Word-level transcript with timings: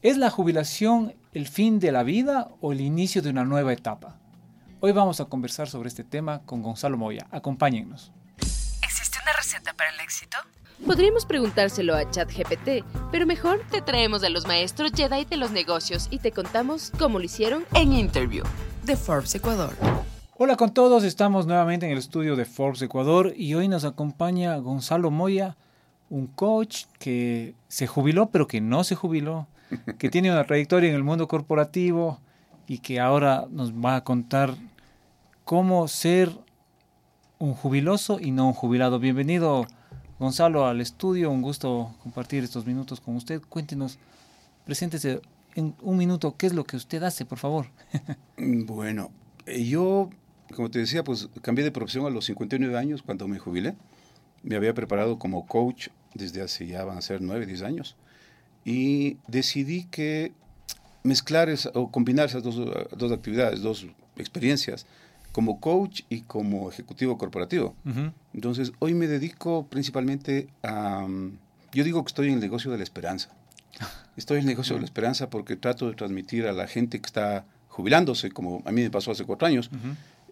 ¿Es 0.00 0.16
la 0.16 0.30
jubilación 0.30 1.16
el 1.32 1.48
fin 1.48 1.80
de 1.80 1.90
la 1.90 2.04
vida 2.04 2.50
o 2.60 2.70
el 2.70 2.80
inicio 2.80 3.20
de 3.20 3.30
una 3.30 3.44
nueva 3.44 3.72
etapa? 3.72 4.16
Hoy 4.78 4.92
vamos 4.92 5.20
a 5.20 5.24
conversar 5.24 5.68
sobre 5.68 5.88
este 5.88 6.04
tema 6.04 6.40
con 6.46 6.62
Gonzalo 6.62 6.96
Moya. 6.96 7.26
Acompáñennos. 7.32 8.12
¿Existe 8.36 9.18
una 9.20 9.32
receta 9.36 9.74
para 9.74 9.90
el 9.90 9.98
éxito? 9.98 10.38
Podríamos 10.86 11.26
preguntárselo 11.26 11.96
a 11.96 12.08
ChatGPT, 12.08 12.84
pero 13.10 13.26
mejor 13.26 13.60
te 13.72 13.82
traemos 13.82 14.22
a 14.22 14.28
los 14.28 14.46
maestros 14.46 14.92
Jedi 14.94 15.24
de 15.24 15.36
los 15.36 15.50
negocios 15.50 16.06
y 16.12 16.20
te 16.20 16.30
contamos 16.30 16.92
cómo 16.96 17.18
lo 17.18 17.24
hicieron 17.24 17.64
En 17.74 17.92
Interview 17.92 18.44
de 18.84 18.94
Forbes 18.94 19.34
Ecuador. 19.34 19.74
Hola 20.36 20.54
con 20.54 20.72
todos, 20.72 21.02
estamos 21.02 21.48
nuevamente 21.48 21.86
en 21.86 21.92
el 21.92 21.98
estudio 21.98 22.36
de 22.36 22.44
Forbes 22.44 22.82
Ecuador 22.82 23.32
y 23.36 23.54
hoy 23.54 23.66
nos 23.66 23.84
acompaña 23.84 24.56
Gonzalo 24.58 25.10
Moya, 25.10 25.56
un 26.08 26.28
coach 26.28 26.84
que 27.00 27.56
se 27.66 27.88
jubiló 27.88 28.26
pero 28.30 28.46
que 28.46 28.60
no 28.60 28.84
se 28.84 28.94
jubiló, 28.94 29.48
que 29.98 30.08
tiene 30.08 30.30
una 30.30 30.44
trayectoria 30.44 30.88
en 30.88 30.96
el 30.96 31.04
mundo 31.04 31.28
corporativo 31.28 32.20
y 32.66 32.78
que 32.78 33.00
ahora 33.00 33.46
nos 33.50 33.72
va 33.72 33.96
a 33.96 34.04
contar 34.04 34.54
cómo 35.44 35.88
ser 35.88 36.30
un 37.38 37.54
jubiloso 37.54 38.18
y 38.20 38.30
no 38.30 38.48
un 38.48 38.52
jubilado. 38.52 38.98
Bienvenido 38.98 39.66
Gonzalo 40.18 40.66
al 40.66 40.80
estudio, 40.80 41.30
un 41.30 41.42
gusto 41.42 41.94
compartir 42.02 42.44
estos 42.44 42.66
minutos 42.66 43.00
con 43.00 43.16
usted. 43.16 43.40
Cuéntenos, 43.48 43.98
preséntese 44.64 45.20
en 45.54 45.74
un 45.82 45.96
minuto, 45.96 46.34
¿qué 46.36 46.46
es 46.46 46.54
lo 46.54 46.64
que 46.64 46.76
usted 46.76 47.02
hace, 47.02 47.24
por 47.24 47.38
favor? 47.38 47.66
Bueno, 48.36 49.10
eh, 49.46 49.64
yo, 49.64 50.10
como 50.54 50.70
te 50.70 50.78
decía, 50.78 51.02
pues 51.02 51.28
cambié 51.42 51.64
de 51.64 51.72
profesión 51.72 52.06
a 52.06 52.10
los 52.10 52.26
59 52.26 52.76
años 52.76 53.02
cuando 53.02 53.26
me 53.26 53.38
jubilé. 53.38 53.74
Me 54.42 54.56
había 54.56 54.74
preparado 54.74 55.18
como 55.18 55.46
coach 55.46 55.88
desde 56.14 56.42
hace 56.42 56.66
ya 56.66 56.84
van 56.84 56.98
a 56.98 57.02
ser 57.02 57.20
9, 57.20 57.46
10 57.46 57.62
años. 57.62 57.96
Y 58.68 59.16
decidí 59.28 59.84
que 59.84 60.32
mezclar 61.02 61.48
esa- 61.48 61.70
o 61.74 61.90
combinar 61.90 62.26
esas 62.26 62.42
dos, 62.42 62.56
dos 62.96 63.12
actividades, 63.12 63.62
dos 63.62 63.86
experiencias, 64.16 64.84
como 65.32 65.60
coach 65.60 66.02
y 66.10 66.22
como 66.22 66.68
ejecutivo 66.70 67.16
corporativo. 67.16 67.74
Entonces, 68.34 68.72
hoy 68.80 68.94
me 68.94 69.06
dedico 69.06 69.66
principalmente 69.70 70.48
a... 70.62 71.06
Yo 71.72 71.84
digo 71.84 72.02
que 72.02 72.08
estoy 72.08 72.28
en 72.28 72.34
el 72.34 72.40
negocio 72.40 72.70
de 72.70 72.78
la 72.78 72.82
esperanza. 72.82 73.28
Estoy 74.16 74.36
en 74.38 74.42
el 74.42 74.46
negocio 74.48 74.74
de 74.74 74.80
la 74.80 74.86
esperanza 74.86 75.30
porque 75.30 75.54
trato 75.56 75.88
de 75.88 75.94
transmitir 75.94 76.46
a 76.46 76.52
la 76.52 76.66
gente 76.66 76.98
que 77.00 77.06
está 77.06 77.44
jubilándose, 77.68 78.30
como 78.30 78.62
a 78.66 78.72
mí 78.72 78.82
me 78.82 78.90
pasó 78.90 79.12
hace 79.12 79.24
cuatro 79.24 79.46
años, 79.46 79.70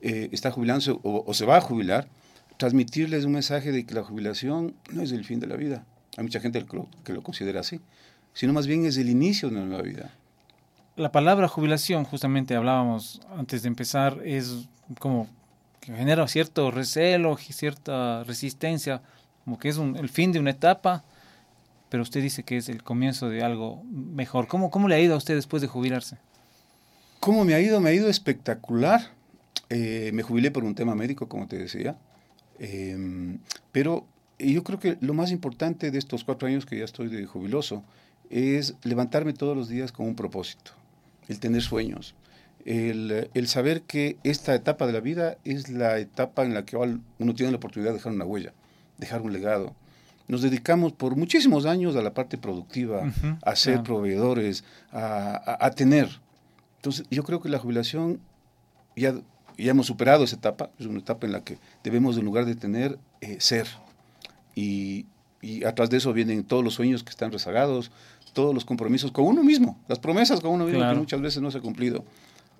eh, 0.02 0.28
está 0.32 0.50
jubilándose 0.50 0.90
o, 0.90 1.24
o 1.26 1.34
se 1.34 1.44
va 1.46 1.56
a 1.58 1.60
jubilar, 1.60 2.08
transmitirles 2.56 3.24
un 3.24 3.32
mensaje 3.32 3.70
de 3.70 3.84
que 3.86 3.94
la 3.94 4.02
jubilación 4.02 4.74
no 4.92 5.02
es 5.02 5.12
el 5.12 5.24
fin 5.24 5.38
de 5.40 5.46
la 5.46 5.56
vida. 5.56 5.84
Hay 6.16 6.24
mucha 6.24 6.40
gente 6.40 6.64
que 6.64 6.76
lo, 6.76 6.88
que 7.04 7.12
lo 7.12 7.22
considera 7.22 7.60
así, 7.60 7.80
sino 8.36 8.52
más 8.52 8.66
bien 8.66 8.84
es 8.84 8.98
el 8.98 9.08
inicio 9.08 9.48
de 9.48 9.56
una 9.56 9.64
nueva 9.64 9.82
vida. 9.82 10.10
La 10.94 11.10
palabra 11.10 11.48
jubilación, 11.48 12.04
justamente 12.04 12.54
hablábamos 12.54 13.22
antes 13.34 13.62
de 13.62 13.68
empezar, 13.68 14.20
es 14.26 14.68
como 14.98 15.26
que 15.80 15.94
genera 15.94 16.28
cierto 16.28 16.70
recelo, 16.70 17.38
cierta 17.38 18.24
resistencia, 18.24 19.00
como 19.44 19.58
que 19.58 19.70
es 19.70 19.78
un- 19.78 19.96
el 19.96 20.10
fin 20.10 20.32
de 20.32 20.38
una 20.38 20.50
etapa, 20.50 21.02
pero 21.88 22.02
usted 22.02 22.20
dice 22.22 22.42
que 22.42 22.58
es 22.58 22.68
el 22.68 22.82
comienzo 22.82 23.30
de 23.30 23.42
algo 23.42 23.82
mejor. 23.84 24.48
¿Cómo, 24.48 24.70
cómo 24.70 24.86
le 24.86 24.96
ha 24.96 25.00
ido 25.00 25.14
a 25.14 25.16
usted 25.16 25.34
después 25.34 25.62
de 25.62 25.68
jubilarse? 25.68 26.18
¿Cómo 27.20 27.44
me 27.46 27.54
ha 27.54 27.60
ido? 27.60 27.80
Me 27.80 27.88
ha 27.90 27.94
ido 27.94 28.08
espectacular. 28.10 29.00
Eh, 29.70 30.10
me 30.12 30.22
jubilé 30.22 30.50
por 30.50 30.62
un 30.64 30.74
tema 30.74 30.94
médico, 30.94 31.26
como 31.28 31.46
te 31.46 31.56
decía. 31.56 31.96
Eh, 32.58 33.38
pero 33.72 34.06
yo 34.38 34.62
creo 34.62 34.78
que 34.78 34.98
lo 35.00 35.14
más 35.14 35.30
importante 35.30 35.90
de 35.90 35.98
estos 35.98 36.24
cuatro 36.24 36.48
años 36.48 36.66
que 36.66 36.78
ya 36.78 36.84
estoy 36.84 37.08
de 37.08 37.24
jubiloso 37.24 37.82
es 38.30 38.74
levantarme 38.82 39.32
todos 39.32 39.56
los 39.56 39.68
días 39.68 39.92
con 39.92 40.06
un 40.06 40.14
propósito, 40.16 40.72
el 41.28 41.38
tener 41.40 41.62
sueños, 41.62 42.14
el, 42.64 43.30
el 43.34 43.48
saber 43.48 43.82
que 43.82 44.16
esta 44.24 44.54
etapa 44.54 44.86
de 44.86 44.92
la 44.92 45.00
vida 45.00 45.36
es 45.44 45.68
la 45.68 45.98
etapa 45.98 46.44
en 46.44 46.54
la 46.54 46.64
que 46.64 46.76
uno 46.76 47.34
tiene 47.34 47.52
la 47.52 47.58
oportunidad 47.58 47.90
de 47.92 47.98
dejar 47.98 48.12
una 48.12 48.24
huella, 48.24 48.52
dejar 48.98 49.22
un 49.22 49.32
legado. 49.32 49.74
Nos 50.28 50.42
dedicamos 50.42 50.92
por 50.92 51.14
muchísimos 51.14 51.66
años 51.66 51.94
a 51.94 52.02
la 52.02 52.12
parte 52.12 52.36
productiva, 52.38 53.12
a 53.42 53.54
ser 53.56 53.74
claro. 53.74 53.84
proveedores, 53.84 54.64
a, 54.90 55.36
a- 55.60 55.66
a 55.66 55.70
tener. 55.70 56.08
Entonces, 56.78 57.06
yo 57.10 57.22
creo 57.22 57.40
que 57.40 57.48
la 57.48 57.58
jubilación 57.60 58.18
ya, 58.96 59.14
ya 59.56 59.70
hemos 59.70 59.86
superado 59.86 60.24
esa 60.24 60.34
etapa, 60.34 60.70
es 60.80 60.86
una 60.86 60.98
etapa 60.98 61.26
en 61.26 61.32
la 61.32 61.44
que 61.44 61.58
debemos, 61.84 62.18
en 62.18 62.24
lugar 62.24 62.44
de 62.44 62.56
tener, 62.56 62.98
eh, 63.20 63.36
ser. 63.38 63.68
Y, 64.56 65.06
y 65.40 65.64
atrás 65.64 65.90
de 65.90 65.98
eso 65.98 66.12
vienen 66.12 66.42
todos 66.42 66.64
los 66.64 66.74
sueños 66.74 67.04
que 67.04 67.10
están 67.10 67.30
rezagados, 67.30 67.90
todos 68.36 68.54
los 68.54 68.66
compromisos 68.66 69.12
con 69.12 69.24
uno 69.24 69.42
mismo, 69.42 69.78
las 69.88 69.98
promesas 69.98 70.40
con 70.40 70.50
uno 70.50 70.64
mismo 70.66 70.80
Claro. 70.80 70.92
que 70.92 71.00
muchas 71.00 71.20
veces 71.22 71.40
no 71.42 71.50
se 71.50 71.56
ha 71.56 71.62
cumplido. 71.62 72.04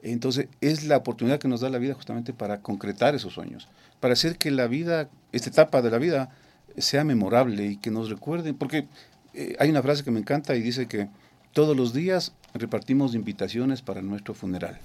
Entonces, 0.02 0.48
es 0.62 0.84
la 0.84 0.96
oportunidad 0.96 1.38
que 1.38 1.48
nos 1.48 1.60
da 1.60 1.68
la 1.68 1.76
vida 1.76 1.92
justamente 1.92 2.32
para 2.32 2.62
concretar 2.62 3.14
esos 3.14 3.34
sueños, 3.34 3.68
para 4.00 4.14
hacer 4.14 4.38
que 4.38 4.50
la 4.50 4.68
vida, 4.68 5.10
esta 5.32 5.50
etapa 5.50 5.82
de 5.82 5.90
la 5.90 5.98
vida, 5.98 6.30
sea 6.78 7.04
memorable 7.04 7.66
y 7.66 7.76
que 7.76 7.90
nos 7.90 8.08
recuerden, 8.08 8.54
porque 8.54 8.86
eh, 9.34 9.54
hay 9.58 9.68
una 9.68 9.82
frase 9.82 10.02
que 10.02 10.10
me 10.10 10.18
encanta 10.20 10.56
y 10.56 10.62
dice 10.62 10.86
que 10.86 11.08
todos 11.52 11.76
los 11.76 11.92
días 11.92 12.32
repartimos 12.54 13.14
invitaciones 13.14 13.82
para 13.82 14.00
nuestro 14.00 14.32
funeral. 14.32 14.78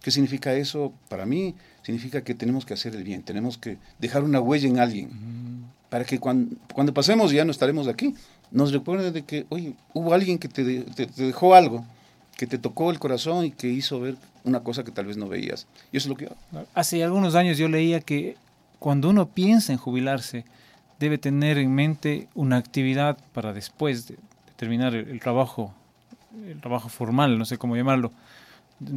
¿Qué 0.00 0.12
significa 0.12 0.54
eso? 0.54 0.92
Para 1.08 1.26
mí 1.26 1.56
significa 1.82 2.22
que 2.22 2.34
tenemos 2.34 2.64
que 2.64 2.74
hacer 2.74 2.94
el 2.94 3.02
bien, 3.02 3.24
tenemos 3.24 3.58
que 3.58 3.78
dejar 3.98 4.22
una 4.22 4.40
huella 4.40 4.68
en 4.68 4.78
alguien, 4.78 5.10
para 5.88 6.04
que 6.04 6.18
cuando, 6.20 6.54
cuando 6.72 6.92
pasemos 6.94 7.32
ya 7.32 7.44
no 7.44 7.50
estaremos 7.50 7.88
aquí, 7.88 8.14
nos 8.50 8.72
recuerden 8.72 9.12
de 9.12 9.22
que, 9.24 9.46
oye, 9.48 9.74
hubo 9.92 10.14
alguien 10.14 10.38
que 10.38 10.48
te, 10.48 10.80
te- 10.82 11.06
dejó 11.06 11.54
algo, 11.54 11.84
que 12.36 12.46
te 12.46 12.58
tocó 12.58 12.90
el 12.90 12.98
corazón 12.98 13.44
y 13.46 13.50
que 13.50 13.68
hizo 13.68 14.00
ver 14.00 14.16
una 14.44 14.60
cosa 14.60 14.84
que 14.84 14.90
tal 14.92 15.06
vez 15.06 15.16
no 15.16 15.28
veías. 15.28 15.66
Y 15.92 15.96
eso 15.96 16.06
es 16.06 16.10
lo 16.10 16.16
que. 16.16 16.28
Hace 16.74 17.02
algunos 17.02 17.34
años 17.34 17.58
yo 17.58 17.68
leía 17.68 18.00
que 18.00 18.36
cuando 18.78 19.08
uno 19.10 19.26
piensa 19.28 19.72
en 19.72 19.78
jubilarse, 19.78 20.44
debe 21.00 21.18
tener 21.18 21.58
en 21.58 21.74
mente 21.74 22.28
una 22.34 22.56
actividad 22.56 23.16
para 23.32 23.52
después 23.52 24.08
de, 24.08 24.16
terminar 24.56 24.94
el, 24.94 25.18
trabajo, 25.20 25.72
el 26.46 26.60
trabajo 26.60 26.88
formal, 26.88 27.38
no 27.38 27.44
sé 27.44 27.58
cómo 27.58 27.76
llamarlo. 27.76 28.12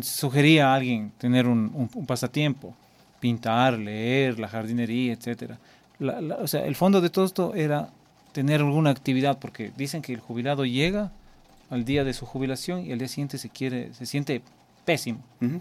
Sugería 0.01 0.71
a 0.71 0.75
alguien 0.75 1.11
tener 1.17 1.47
un, 1.47 1.89
pasatiempo, 2.07 2.75
pintar, 3.19 3.77
leer, 3.77 4.39
la 4.39 4.47
jardinería, 4.47 5.17
la- 5.99 6.35
o 6.37 6.47
sea, 6.47 6.65
el 6.65 6.75
fondo 6.75 7.01
de 7.01 7.09
todo 7.09 7.25
esto 7.25 7.55
era 7.55 7.89
tener 8.37 8.61
alguna 8.61 8.91
actividad, 8.91 9.39
porque 9.39 9.71
dicen 9.75 10.03
que 10.03 10.13
el 10.13 10.19
jubilado 10.19 10.63
llega 10.63 11.11
al 11.71 11.85
día 11.85 12.03
de 12.03 12.13
su 12.13 12.27
jubilación 12.27 12.85
y 12.85 12.91
al 12.91 12.99
día 12.99 13.07
siguiente 13.07 13.39
se 13.39 13.49
quiere, 13.49 13.91
se 13.95 14.05
siente 14.05 14.43
pésimo. 14.85 15.23
Ujú. 15.41 15.59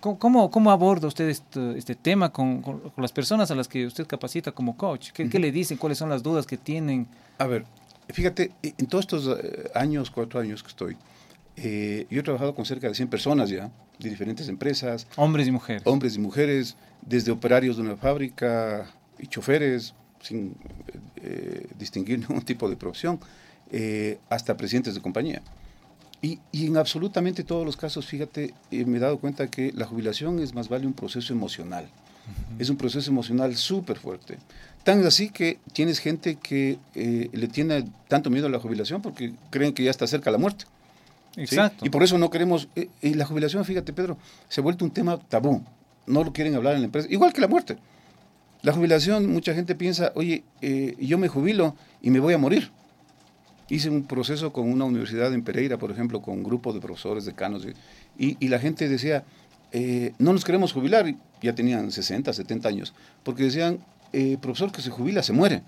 ¿Cómo, 0.00 0.18
cómo, 0.18 0.50
cómo 0.50 0.70
aborda 0.70 1.08
usted 1.08 1.28
este, 1.28 1.76
este 1.76 1.94
tema 1.94 2.30
con, 2.32 2.62
con- 2.62 2.80
con 2.80 3.02
las 3.02 3.12
personas 3.12 3.50
a 3.50 3.54
las 3.54 3.68
que 3.68 3.84
usted 3.84 4.06
capacita 4.06 4.50
como 4.50 4.78
coach? 4.78 5.10
¿Qué, 5.12 5.28
qué 5.28 5.36
Ujú. 5.36 5.42
le 5.44 5.52
dicen? 5.52 5.76
¿Cuáles 5.76 5.98
son 5.98 6.08
las 6.08 6.22
dudas 6.22 6.46
que 6.46 6.56
tienen? 6.56 7.06
A 7.36 7.46
ver, 7.46 7.66
fíjate, 8.08 8.50
e, 8.62 8.72
en 8.78 8.86
todos 8.86 9.04
estos 9.04 9.38
eh, 9.38 9.70
años, 9.74 10.10
cuatro 10.10 10.40
años 10.40 10.62
que 10.62 10.68
estoy, 10.70 10.96
eh, 11.56 12.06
yo 12.08 12.20
he 12.20 12.22
trabajado 12.22 12.54
con 12.54 12.64
cerca 12.64 12.88
de 12.88 12.94
100 12.94 13.08
personas 13.08 13.50
ya, 13.50 13.70
de 13.98 14.08
diferentes 14.08 14.48
empresas, 14.48 15.06
Hombres 15.16 15.46
y 15.48 15.50
mujeres. 15.50 15.82
hombres 15.84 16.16
y 16.16 16.18
mujeres, 16.18 16.76
desde 17.02 17.30
operarios 17.30 17.76
de 17.76 17.82
una 17.82 17.96
fábrica 17.98 18.86
y 19.18 19.26
choferes, 19.26 19.92
sin 20.22 20.54
eh, 21.16 21.66
distinguir 21.78 22.18
ningún 22.28 22.42
tipo 22.42 22.68
de 22.68 22.76
profesión, 22.76 23.18
eh, 23.70 24.18
hasta 24.28 24.56
presidentes 24.56 24.94
de 24.94 25.00
compañía. 25.00 25.42
Y, 26.22 26.40
y 26.50 26.66
en 26.66 26.76
absolutamente 26.76 27.44
todos 27.44 27.64
los 27.66 27.76
casos, 27.76 28.06
fíjate, 28.06 28.54
eh, 28.70 28.84
me 28.84 28.96
he 28.96 29.00
dado 29.00 29.18
cuenta 29.18 29.48
que 29.48 29.72
la 29.72 29.86
jubilación 29.86 30.38
es 30.40 30.54
más 30.54 30.68
vale 30.68 30.86
un 30.86 30.92
proceso 30.92 31.32
emocional. 31.32 31.88
Es 32.58 32.70
un 32.70 32.76
proceso 32.76 33.08
emocional 33.10 33.54
súper 33.54 33.98
fuerte. 33.98 34.38
Tan 34.82 35.04
así 35.06 35.30
que 35.30 35.58
tienes 35.72 36.00
gente 36.00 36.36
que 36.36 36.78
eh, 36.96 37.28
le 37.32 37.46
tiene 37.46 37.84
tanto 38.08 38.30
miedo 38.30 38.48
a 38.48 38.50
la 38.50 38.58
jubilación 38.58 39.00
porque 39.00 39.32
creen 39.50 39.72
que 39.72 39.84
ya 39.84 39.90
está 39.90 40.08
cerca 40.08 40.32
la 40.32 40.38
muerte. 40.38 40.64
¿sí? 41.34 41.42
Exacto. 41.42 41.86
Y 41.86 41.90
por 41.90 42.02
eso 42.02 42.18
no 42.18 42.30
queremos... 42.30 42.68
eh, 42.74 42.88
y 43.00 43.14
la 43.14 43.26
jubilación, 43.26 43.64
fíjate, 43.64 43.92
Pedro, 43.92 44.16
se 44.48 44.60
ha 44.60 44.64
vuelto 44.64 44.84
un 44.84 44.90
tema 44.90 45.18
tabú. 45.18 45.62
No 46.06 46.24
lo 46.24 46.32
quieren 46.32 46.56
hablar 46.56 46.74
en 46.74 46.80
la 46.80 46.86
empresa. 46.86 47.06
Igual 47.10 47.32
que 47.32 47.40
la 47.40 47.48
muerte. 47.48 47.76
La 48.66 48.72
jubilación, 48.72 49.30
mucha 49.30 49.54
gente 49.54 49.76
piensa, 49.76 50.10
oye, 50.16 50.42
eh, 50.60 50.96
yo 50.98 51.18
me 51.18 51.28
jubilo 51.28 51.76
y 52.02 52.10
me 52.10 52.18
voy 52.18 52.34
a 52.34 52.38
morir. 52.38 52.72
Hice 53.68 53.88
un 53.90 54.02
proceso 54.02 54.52
con 54.52 54.68
una 54.68 54.84
universidad 54.84 55.32
en 55.32 55.44
Pereira, 55.44 55.78
por 55.78 55.92
ejemplo, 55.92 56.20
con 56.20 56.38
un 56.38 56.42
grupo 56.42 56.72
de 56.72 56.80
profesores, 56.80 57.24
decanos, 57.24 57.64
y, 58.18 58.36
y 58.44 58.48
la 58.48 58.58
gente 58.58 58.88
decía, 58.88 59.22
eh, 59.70 60.14
no 60.18 60.32
nos 60.32 60.44
queremos 60.44 60.72
jubilar, 60.72 61.14
ya 61.40 61.54
tenían 61.54 61.92
60, 61.92 62.32
70 62.32 62.68
años, 62.68 62.92
porque 63.22 63.44
decían, 63.44 63.78
eh, 64.12 64.36
profesor 64.40 64.72
que 64.72 64.82
se 64.82 64.90
jubila 64.90 65.22
se 65.22 65.32
muere. 65.32 65.62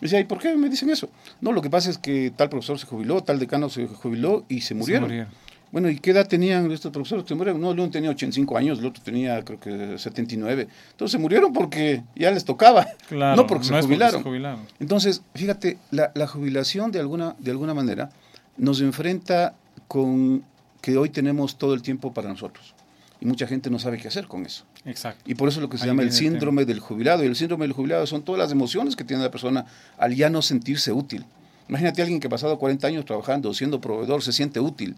Y 0.00 0.04
decía, 0.04 0.18
¿y 0.18 0.24
por 0.24 0.38
qué 0.38 0.56
me 0.56 0.70
dicen 0.70 0.88
eso? 0.88 1.10
No, 1.42 1.52
lo 1.52 1.60
que 1.60 1.68
pasa 1.68 1.90
es 1.90 1.98
que 1.98 2.32
tal 2.34 2.48
profesor 2.48 2.78
se 2.78 2.86
jubiló, 2.86 3.22
tal 3.22 3.38
decano 3.38 3.68
se 3.68 3.86
jubiló 3.86 4.46
y 4.48 4.62
se 4.62 4.74
murieron. 4.74 5.08
murieron. 5.08 5.30
Bueno, 5.70 5.90
¿y 5.90 5.98
qué 5.98 6.12
edad 6.12 6.26
tenían 6.26 6.70
estos 6.72 6.90
profesores 6.90 7.24
se 7.28 7.34
murieron? 7.34 7.60
No, 7.60 7.70
el 7.72 7.78
uno 7.80 7.90
tenía 7.90 8.10
85 8.10 8.56
años, 8.56 8.78
el 8.78 8.86
otro 8.86 9.02
tenía 9.02 9.44
creo 9.44 9.60
que 9.60 9.98
79. 9.98 10.66
Entonces 10.92 11.12
se 11.12 11.18
murieron 11.18 11.52
porque 11.52 12.02
ya 12.16 12.30
les 12.30 12.44
tocaba, 12.44 12.86
Claro, 13.08 13.36
no 13.36 13.46
porque 13.46 13.64
se 13.66 13.78
es 13.78 13.84
jubilaron. 13.84 14.22
jubilaron. 14.22 14.60
Entonces, 14.80 15.20
fíjate, 15.34 15.76
la, 15.90 16.10
la 16.14 16.26
jubilación 16.26 16.90
de 16.90 17.00
alguna, 17.00 17.36
de 17.38 17.50
alguna 17.50 17.74
manera 17.74 18.10
nos 18.56 18.80
enfrenta 18.80 19.54
con 19.86 20.42
que 20.80 20.96
hoy 20.96 21.10
tenemos 21.10 21.56
todo 21.58 21.74
el 21.74 21.82
tiempo 21.82 22.14
para 22.14 22.28
nosotros. 22.28 22.74
Y 23.20 23.26
mucha 23.26 23.46
gente 23.48 23.68
no 23.68 23.78
sabe 23.80 23.98
qué 23.98 24.08
hacer 24.08 24.26
con 24.28 24.46
eso. 24.46 24.64
Exacto. 24.84 25.22
Y 25.26 25.34
por 25.34 25.48
eso 25.48 25.60
lo 25.60 25.68
que 25.68 25.76
se 25.76 25.84
Ahí 25.84 25.90
llama 25.90 26.02
el 26.02 26.08
viene 26.10 26.24
el 26.26 26.32
síndrome 26.32 26.64
del 26.64 26.78
jubilado. 26.78 27.24
Y 27.24 27.26
el 27.26 27.34
síndrome 27.36 27.64
del 27.64 27.72
jubilado 27.72 28.06
son 28.06 28.22
todas 28.22 28.38
las 28.38 28.52
emociones 28.52 28.94
que 28.96 29.02
tiene 29.04 29.22
la 29.24 29.30
persona 29.30 29.66
al 29.98 30.14
ya 30.14 30.30
no 30.30 30.40
sentirse 30.40 30.92
útil. 30.92 31.24
Imagínate 31.68 32.00
a 32.00 32.04
alguien 32.04 32.20
que 32.20 32.28
ha 32.28 32.30
pasado 32.30 32.58
40 32.58 32.86
años 32.86 33.04
trabajando, 33.04 33.52
siendo 33.54 33.80
proveedor, 33.80 34.22
se 34.22 34.32
siente 34.32 34.60
útil 34.60 34.96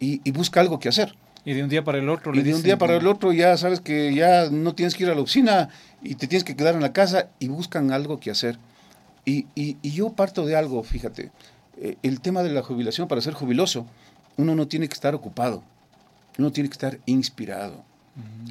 y, 0.00 0.20
y 0.24 0.30
busca 0.32 0.60
algo 0.60 0.78
que 0.78 0.88
hacer. 0.88 1.14
Y 1.44 1.54
de 1.54 1.62
un 1.62 1.68
día 1.68 1.82
para 1.84 1.98
el 1.98 2.08
otro. 2.08 2.34
Y 2.34 2.42
de 2.42 2.54
un 2.54 2.62
día 2.62 2.76
para 2.78 2.96
el 2.96 3.06
otro 3.06 3.32
ya 3.32 3.56
sabes 3.56 3.80
que 3.80 4.12
ya 4.14 4.50
no 4.50 4.74
tienes 4.74 4.94
que 4.94 5.04
ir 5.04 5.10
a 5.10 5.14
la 5.14 5.20
oficina 5.22 5.68
y 6.02 6.14
te 6.16 6.26
tienes 6.26 6.44
que 6.44 6.54
quedar 6.56 6.74
en 6.74 6.82
la 6.82 6.92
casa 6.92 7.28
y 7.38 7.48
buscan 7.48 7.90
algo 7.92 8.20
que 8.20 8.30
hacer. 8.30 8.58
Y, 9.24 9.46
y- 9.54 9.76
y 9.82 9.90
yo 9.92 10.10
parto 10.10 10.44
de 10.46 10.56
algo, 10.56 10.82
fíjate, 10.82 11.30
eh, 11.80 11.96
el 12.02 12.20
tema 12.20 12.42
de 12.42 12.50
la 12.50 12.62
jubilación, 12.62 13.08
para 13.08 13.20
ser 13.20 13.34
jubiloso, 13.34 13.86
uno 14.36 14.54
no 14.54 14.66
tiene 14.68 14.88
que 14.88 14.94
estar 14.94 15.14
ocupado, 15.14 15.62
uno 16.38 16.50
tiene 16.52 16.68
que 16.68 16.74
estar 16.74 16.98
inspirado. 17.06 17.84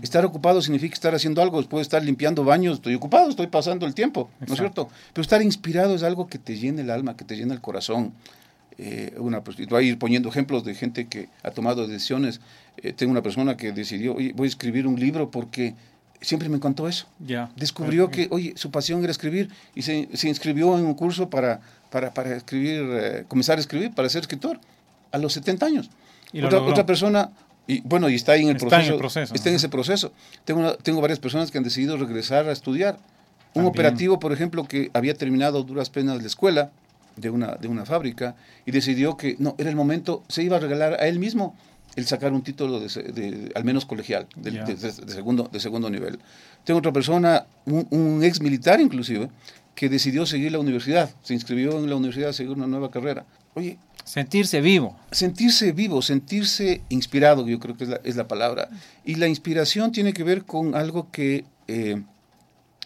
Estar 0.01 0.23
ocupado 0.25 0.61
significa 0.61 0.93
estar 0.93 1.13
haciendo 1.13 1.41
algo, 1.41 1.61
puede 1.63 1.81
estar 1.81 2.01
limpiando 2.03 2.45
baños, 2.45 2.75
estoy 2.75 2.95
ocupado, 2.95 3.29
estoy 3.29 3.47
pasando 3.47 3.85
el 3.85 3.93
tiempo, 3.93 4.29
¿no 4.39 4.53
es 4.53 4.59
cierto? 4.59 4.87
Pero 5.13 5.21
estar 5.23 5.41
inspirado 5.41 5.93
es 5.93 6.03
algo 6.03 6.27
que 6.27 6.37
te 6.39 6.55
llena 6.57 6.81
el 6.81 6.89
alma, 6.89 7.17
que 7.17 7.25
te 7.25 7.35
llena 7.35 7.53
el 7.53 7.59
corazón. 7.59 8.13
Eh, 8.79 9.15
una, 9.17 9.39
voy 9.69 9.83
a 9.85 9.87
ir 9.87 9.97
poniendo 9.97 10.29
ejemplos 10.29 10.63
de 10.63 10.75
gente 10.75 11.07
que 11.07 11.29
ha 11.43 11.51
tomado 11.51 11.87
decisiones. 11.87 12.39
Eh, 12.77 12.93
tengo 12.93 13.11
una 13.11 13.23
persona 13.23 13.57
que 13.57 13.71
decidió, 13.71 14.13
"Oye, 14.15 14.33
voy 14.35 14.45
a 14.45 14.49
escribir 14.49 14.85
un 14.85 14.99
libro 14.99 15.31
porque 15.31 15.73
siempre 16.21 16.47
me 16.49 16.57
encantó 16.57 16.87
eso. 16.87 17.07
Ya. 17.19 17.49
Descubrió 17.55 18.09
que, 18.11 18.27
oye, 18.31 18.53
su 18.55 18.69
pasión 18.71 19.01
era 19.03 19.11
escribir 19.11 19.49
y 19.75 19.81
se, 19.83 20.07
se 20.13 20.27
inscribió 20.29 20.77
en 20.77 20.85
un 20.85 20.93
curso 20.93 21.29
para, 21.29 21.59
para, 21.91 22.13
para 22.13 22.35
escribir, 22.35 22.81
eh, 22.91 23.23
comenzar 23.27 23.57
a 23.57 23.61
escribir, 23.61 23.91
para 23.93 24.09
ser 24.09 24.21
escritor, 24.21 24.59
a 25.11 25.17
los 25.17 25.33
70 25.33 25.65
años. 25.65 25.89
Y 26.33 26.41
Otra, 26.43 26.61
otra 26.61 26.85
persona, 26.85 27.31
y 27.67 27.81
bueno, 27.81 28.09
y 28.09 28.15
está 28.15 28.33
ahí 28.33 28.41
en 28.43 28.49
el 28.49 28.55
Está 28.57 28.65
en 28.65 28.69
proceso. 28.69 28.93
el 28.93 28.99
proceso, 28.99 29.33
Está 29.35 29.49
en 29.49 29.55
ese 29.55 29.69
proceso. 29.69 30.11
Tengo, 30.45 30.59
una- 30.59 30.75
tengo 30.75 31.01
varias 31.01 31.19
personas 31.19 31.49
que 31.51 31.57
han 31.57 31.63
decidido 31.63 31.97
regresar 31.97 32.47
a 32.47 32.51
estudiar. 32.51 32.95
Un 32.95 33.63
También. 33.63 33.67
operativo, 33.69 34.19
por 34.19 34.33
ejemplo, 34.33 34.65
que 34.67 34.91
había 34.93 35.13
terminado 35.15 35.63
duras 35.63 35.89
penas 35.89 36.19
la 36.21 36.27
escuela 36.27 36.71
de 37.17 37.29
una, 37.29 37.55
de 37.55 37.67
una 37.67 37.85
fábrica 37.85 38.35
y 38.65 38.71
decidió 38.71 39.17
que 39.17 39.35
no, 39.39 39.55
era 39.57 39.69
el 39.69 39.75
momento, 39.75 40.23
se 40.29 40.43
iba 40.43 40.57
a 40.57 40.59
regalar 40.59 40.93
a 40.93 41.07
él 41.07 41.19
mismo 41.19 41.55
el 41.95 42.05
sacar 42.05 42.31
un 42.31 42.43
título 42.43 42.79
de, 42.79 43.51
al 43.55 43.63
menos 43.63 43.85
colegial, 43.85 44.27
de, 44.35 44.77
segundo, 45.07 45.49
de 45.51 45.59
segundo 45.59 45.89
nivel. 45.89 46.19
Tengo 46.63 46.79
otra 46.79 46.93
persona, 46.93 47.45
un, 47.65 47.87
un 47.89 48.23
ex 48.23 48.39
militar 48.39 48.79
inclusive, 48.79 49.29
que 49.73 49.89
decidió 49.89 50.25
seguir 50.25 50.51
la 50.51 50.59
universidad, 50.59 51.09
se 51.23 51.33
inscribió 51.33 51.77
en 51.79 51.89
la 51.89 51.95
universidad 51.95 52.29
a 52.29 52.33
seguir 52.33 52.51
una 52.53 52.67
nueva 52.67 52.91
carrera. 52.91 53.25
Oye, 53.55 53.77
Sentirse 54.07 54.61
vivo. 54.61 54.95
sentirse 55.11 55.73
vivo, 55.73 56.01
sentirse 56.01 56.81
inspirado, 56.87 57.45
yo 57.45 57.59
creo 57.59 57.75
que 57.75 57.83
es 57.83 57.89
la, 57.89 57.99
es 58.05 58.15
la 58.15 58.25
palabra. 58.25 58.69
Y 59.03 59.15
la 59.15 59.27
inspiración 59.27 59.91
tiene 59.91 60.13
que 60.13 60.23
ver 60.23 60.45
con 60.45 60.75
algo 60.75 61.11
que 61.11 61.43
eh, 61.67 62.01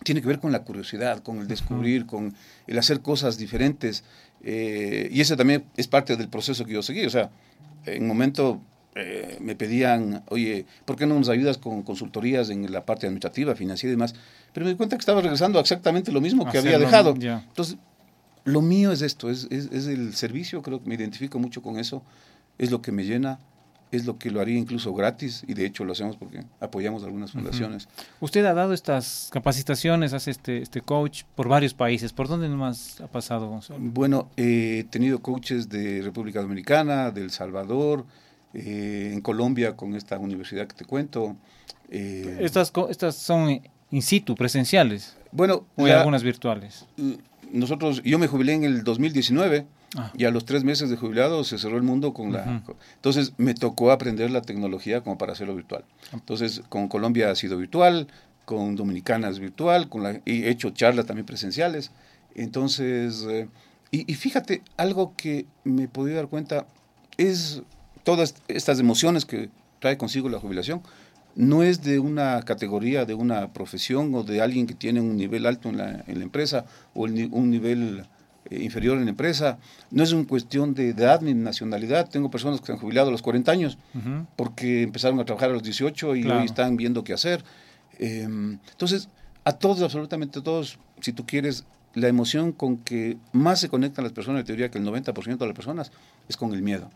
tiene 0.03 0.21
que 0.21 0.27
ver 0.27 0.39
con 0.39 0.51
la 0.51 0.63
curiosidad, 0.63 1.21
con 1.21 1.39
el 1.39 1.47
descubrir, 1.47 2.05
con 2.05 2.33
el 2.67 2.77
hacer 2.77 3.01
cosas 3.01 3.37
diferentes. 3.37 4.03
eh, 4.43 5.09
y 5.11 5.21
ese 5.21 5.35
también 5.35 5.65
es 5.77 5.87
parte 5.87 6.15
del 6.17 6.27
proceso 6.27 6.65
que 6.65 6.73
yo 6.73 6.81
seguí. 6.81 7.05
O 7.05 7.09
sea, 7.09 7.29
en 7.85 8.03
un 8.03 8.07
momento 8.07 8.61
eh, 8.95 9.37
me 9.39 9.55
pedían, 9.55 10.23
oye, 10.29 10.65
¿por 10.85 10.95
qué 10.95 11.05
no 11.05 11.15
nos 11.17 11.29
ayudas 11.29 11.57
con 11.57 11.83
consultorías 11.83 12.49
en 12.49 12.71
la 12.71 12.85
parte 12.85 13.05
administrativa, 13.05 13.55
financiera 13.55 13.91
y 13.91 13.95
demás? 13.95 14.15
Pero 14.53 14.65
me 14.65 14.71
di 14.71 14.77
cuenta 14.77 14.95
que 14.97 15.01
estaba 15.01 15.21
regresando 15.21 15.59
a 15.59 15.61
exactamente 15.61 16.11
lo 16.11 16.21
mismo 16.21 16.49
que 16.49 16.57
había 16.57 16.79
dejado. 16.79 17.15
Entonces, 17.47 17.77
lo 18.43 18.61
mío 18.61 18.91
es 18.91 19.01
esto, 19.03 19.29
es, 19.29 19.47
es, 19.51 19.69
es 19.71 19.85
el 19.85 20.15
servicio, 20.15 20.63
creo 20.63 20.81
que 20.81 20.89
me 20.89 20.95
identifico 20.95 21.37
mucho 21.37 21.61
con 21.61 21.77
eso, 21.77 22.03
es 22.57 22.71
lo 22.71 22.81
que 22.81 22.91
me 22.91 23.05
llena, 23.05 23.39
es 23.91 24.05
lo 24.05 24.17
que 24.17 24.31
lo 24.31 24.39
haría 24.39 24.57
incluso 24.57 24.93
gratis, 24.93 25.43
y 25.47 25.53
de 25.53 25.65
hecho 25.65 25.83
lo 25.83 25.91
hacemos 25.91 26.15
porque 26.15 26.43
apoyamos 26.59 27.03
algunas 27.03 27.31
fundaciones. 27.31 27.87
Usted 28.21 28.45
ha 28.45 28.53
dado 28.53 28.73
estas 28.73 29.29
capacitaciones, 29.31 30.13
hace 30.13 30.31
este, 30.31 30.61
este 30.61 30.81
coach 30.81 31.23
por 31.35 31.47
varios 31.49 31.73
países. 31.73 32.13
¿Por 32.13 32.27
dónde 32.27 32.47
más 32.49 33.01
ha 33.01 33.07
pasado, 33.07 33.49
Gonzalo? 33.49 33.79
Bueno, 33.81 34.29
eh, 34.37 34.79
he 34.79 34.83
tenido 34.85 35.19
coaches 35.21 35.67
de 35.69 36.01
República 36.01 36.41
Dominicana, 36.41 37.11
de 37.11 37.21
El 37.21 37.31
Salvador, 37.31 38.05
eh, 38.53 39.11
en 39.13 39.21
Colombia 39.21 39.75
con 39.75 39.95
esta 39.95 40.17
universidad 40.17 40.67
que 40.67 40.75
te 40.75 40.85
cuento. 40.85 41.35
eh, 41.89 42.37
Estas, 42.41 42.71
estas 42.89 43.15
son 43.15 43.61
in 43.91 44.01
situ, 44.01 44.35
presenciales, 44.35 45.17
bueno, 45.33 45.65
o 45.75 45.83
hay 45.85 45.91
la- 45.91 45.99
algunas 45.99 46.23
virtuales. 46.23 46.85
nosotros, 47.51 48.01
yo 48.03 48.17
me 48.17 48.27
jubilé 48.27 48.53
en 48.53 48.63
el 48.63 48.83
2019 48.85 49.65
Ah. 49.97 50.11
y 50.15 50.23
a 50.23 50.31
los 50.31 50.45
tres 50.45 50.63
meses 50.63 50.89
de 50.89 50.95
jubilado 50.95 51.43
se 51.43 51.57
cerró 51.57 51.75
el 51.75 51.83
mundo 51.83 52.13
con 52.13 52.31
la... 52.31 52.63
Entonces 52.95 53.33
me 53.37 53.53
tocó 53.53 53.91
aprender 53.91 54.31
la 54.31 54.41
tecnología 54.41 55.01
como 55.01 55.17
para 55.17 55.33
hacerlo 55.33 55.53
virtual. 55.53 55.83
Entonces 56.13 56.61
con 56.69 56.87
Colombia 56.87 57.29
ha 57.29 57.35
sido 57.35 57.57
virtual, 57.57 58.07
con 58.45 58.75
Dominicana 58.75 59.27
es 59.29 59.39
virtual, 59.39 59.89
con 59.89 60.03
la, 60.03 60.21
y 60.25 60.43
he 60.43 60.49
hecho 60.49 60.69
charlas 60.69 61.05
también 61.05 61.25
presenciales. 61.25 61.91
Entonces, 62.35 63.25
eh, 63.29 63.49
y, 63.91 64.09
y 64.09 64.15
fíjate, 64.15 64.61
algo 64.77 65.13
que 65.17 65.45
me 65.65 65.83
he 65.83 65.87
podido 65.89 66.15
dar 66.15 66.27
cuenta 66.27 66.65
es 67.17 67.61
todas 68.03 68.35
estas 68.47 68.79
emociones 68.79 69.25
que 69.25 69.49
trae 69.79 69.97
consigo 69.97 70.29
la 70.29 70.39
jubilación. 70.39 70.81
No 71.35 71.63
es 71.63 71.83
de 71.83 71.99
una 71.99 72.41
categoría, 72.43 73.05
de 73.05 73.13
una 73.13 73.53
profesión 73.53 74.13
o 74.15 74.23
de 74.23 74.41
alguien 74.41 74.67
que 74.67 74.73
tiene 74.73 75.01
un 75.01 75.15
nivel 75.17 75.45
alto 75.45 75.69
en 75.69 75.77
la, 75.77 76.03
en 76.07 76.19
la 76.19 76.23
empresa 76.23 76.65
o 76.93 77.05
el 77.05 77.29
un 77.31 77.49
nivel 77.49 78.05
inferior 78.49 78.97
en 78.97 79.05
la 79.05 79.11
empresa. 79.11 79.59
No 79.91 80.03
es 80.03 80.11
una 80.11 80.27
cuestión 80.27 80.73
de 80.73 80.89
edad 80.89 81.21
ni 81.21 81.33
nacionalidad. 81.33 82.09
Tengo 82.09 82.29
personas 82.31 82.59
que 82.59 82.65
se 82.67 82.71
han 82.73 82.79
jubilado 82.79 83.09
a 83.09 83.11
los 83.11 83.21
40 83.21 83.51
años 83.51 83.77
porque 84.35 84.83
empezaron 84.83 85.19
a 85.19 85.25
trabajar 85.25 85.49
a 85.51 85.53
los 85.53 85.63
18 85.63 86.15
y 86.15 86.23
Claro. 86.23 86.39
hoy 86.39 86.45
están 86.45 86.75
viendo 86.77 87.03
qué 87.03 87.13
hacer. 87.13 87.43
Eh, 87.99 88.23
entonces, 88.71 89.09
a 89.43 89.53
todos, 89.53 89.81
absolutamente 89.81 90.39
a 90.39 90.43
todos, 90.43 90.79
si 91.01 91.13
tú 91.13 91.25
quieres, 91.25 91.65
la 91.93 92.07
emoción 92.07 92.51
con 92.51 92.77
que 92.77 93.17
más 93.33 93.59
se 93.59 93.69
conectan 93.69 94.03
las 94.03 94.13
personas, 94.13 94.45
te 94.45 94.53
diría 94.53 94.69
que 94.71 94.77
el 94.77 94.85
90% 94.85 95.37
de 95.37 95.45
las 95.47 95.55
personas, 95.55 95.91
es 96.29 96.37
con 96.37 96.53
el 96.53 96.61
miedo. 96.61 96.89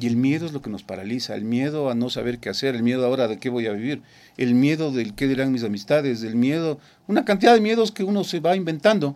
Y 0.00 0.08
el 0.08 0.16
miedo 0.16 0.44
es 0.46 0.52
lo 0.52 0.60
que 0.60 0.70
nos 0.70 0.82
paraliza, 0.82 1.36
el 1.36 1.44
miedo 1.44 1.88
a 1.88 1.94
no 1.94 2.10
saber 2.10 2.38
qué 2.40 2.48
hacer, 2.48 2.74
el 2.74 2.82
miedo 2.82 3.06
ahora 3.06 3.28
de 3.28 3.38
qué 3.38 3.48
voy 3.48 3.66
a 3.68 3.72
vivir, 3.72 4.02
el 4.36 4.54
miedo 4.54 4.90
del 4.90 5.14
qué 5.14 5.28
dirán 5.28 5.52
mis 5.52 5.62
amistades, 5.62 6.24
el 6.24 6.34
miedo, 6.34 6.80
una 7.06 7.24
cantidad 7.24 7.54
de 7.54 7.60
miedos 7.60 7.92
que 7.92 8.02
uno 8.02 8.24
se 8.24 8.40
va 8.40 8.56
inventando 8.56 9.14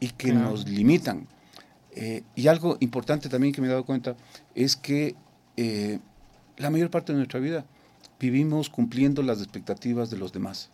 y 0.00 0.08
que 0.08 0.30
Claro. 0.30 0.50
nos 0.50 0.66
limitan. 0.68 1.26
Eh, 1.94 2.22
y 2.36 2.46
algo 2.48 2.76
importante 2.80 3.28
también 3.28 3.52
que 3.52 3.60
me 3.60 3.66
he 3.66 3.70
dado 3.70 3.84
cuenta 3.84 4.16
es 4.54 4.76
que 4.76 5.14
eh, 5.56 5.98
la 6.56 6.70
mayor 6.70 6.90
parte 6.90 7.12
de 7.12 7.18
nuestra 7.18 7.40
vida 7.40 7.64
vivimos 8.18 8.68
cumpliendo 8.70 9.22
las 9.22 9.38
expectativas 9.40 10.10
de 10.10 10.16
los 10.18 10.32
demás. 10.32 10.70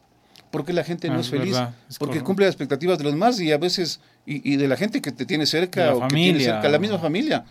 Porque 0.50 0.72
la 0.72 0.84
gente 0.84 1.08
Ah, 1.08 1.14
no 1.14 1.20
es 1.20 1.26
es 1.26 1.30
feliz, 1.32 1.52
verdad, 1.54 1.74
es 1.88 1.98
porque 1.98 2.10
correcto. 2.12 2.26
cumple 2.26 2.46
las 2.46 2.54
expectativas 2.54 2.98
de 2.98 3.04
los 3.04 3.12
demás 3.14 3.40
y 3.40 3.50
a 3.52 3.58
veces, 3.58 4.00
y, 4.24 4.52
y 4.52 4.56
de 4.56 4.68
la 4.68 4.76
gente 4.76 5.00
que 5.02 5.10
te 5.12 5.26
tiene 5.26 5.44
cerca 5.46 5.94
o 5.94 6.00
que 6.02 6.08
tiene 6.14 6.28
familia. 6.32 6.52
cerca, 6.54 6.68
la 6.68 6.78
misma 6.78 6.98
familia. 6.98 7.44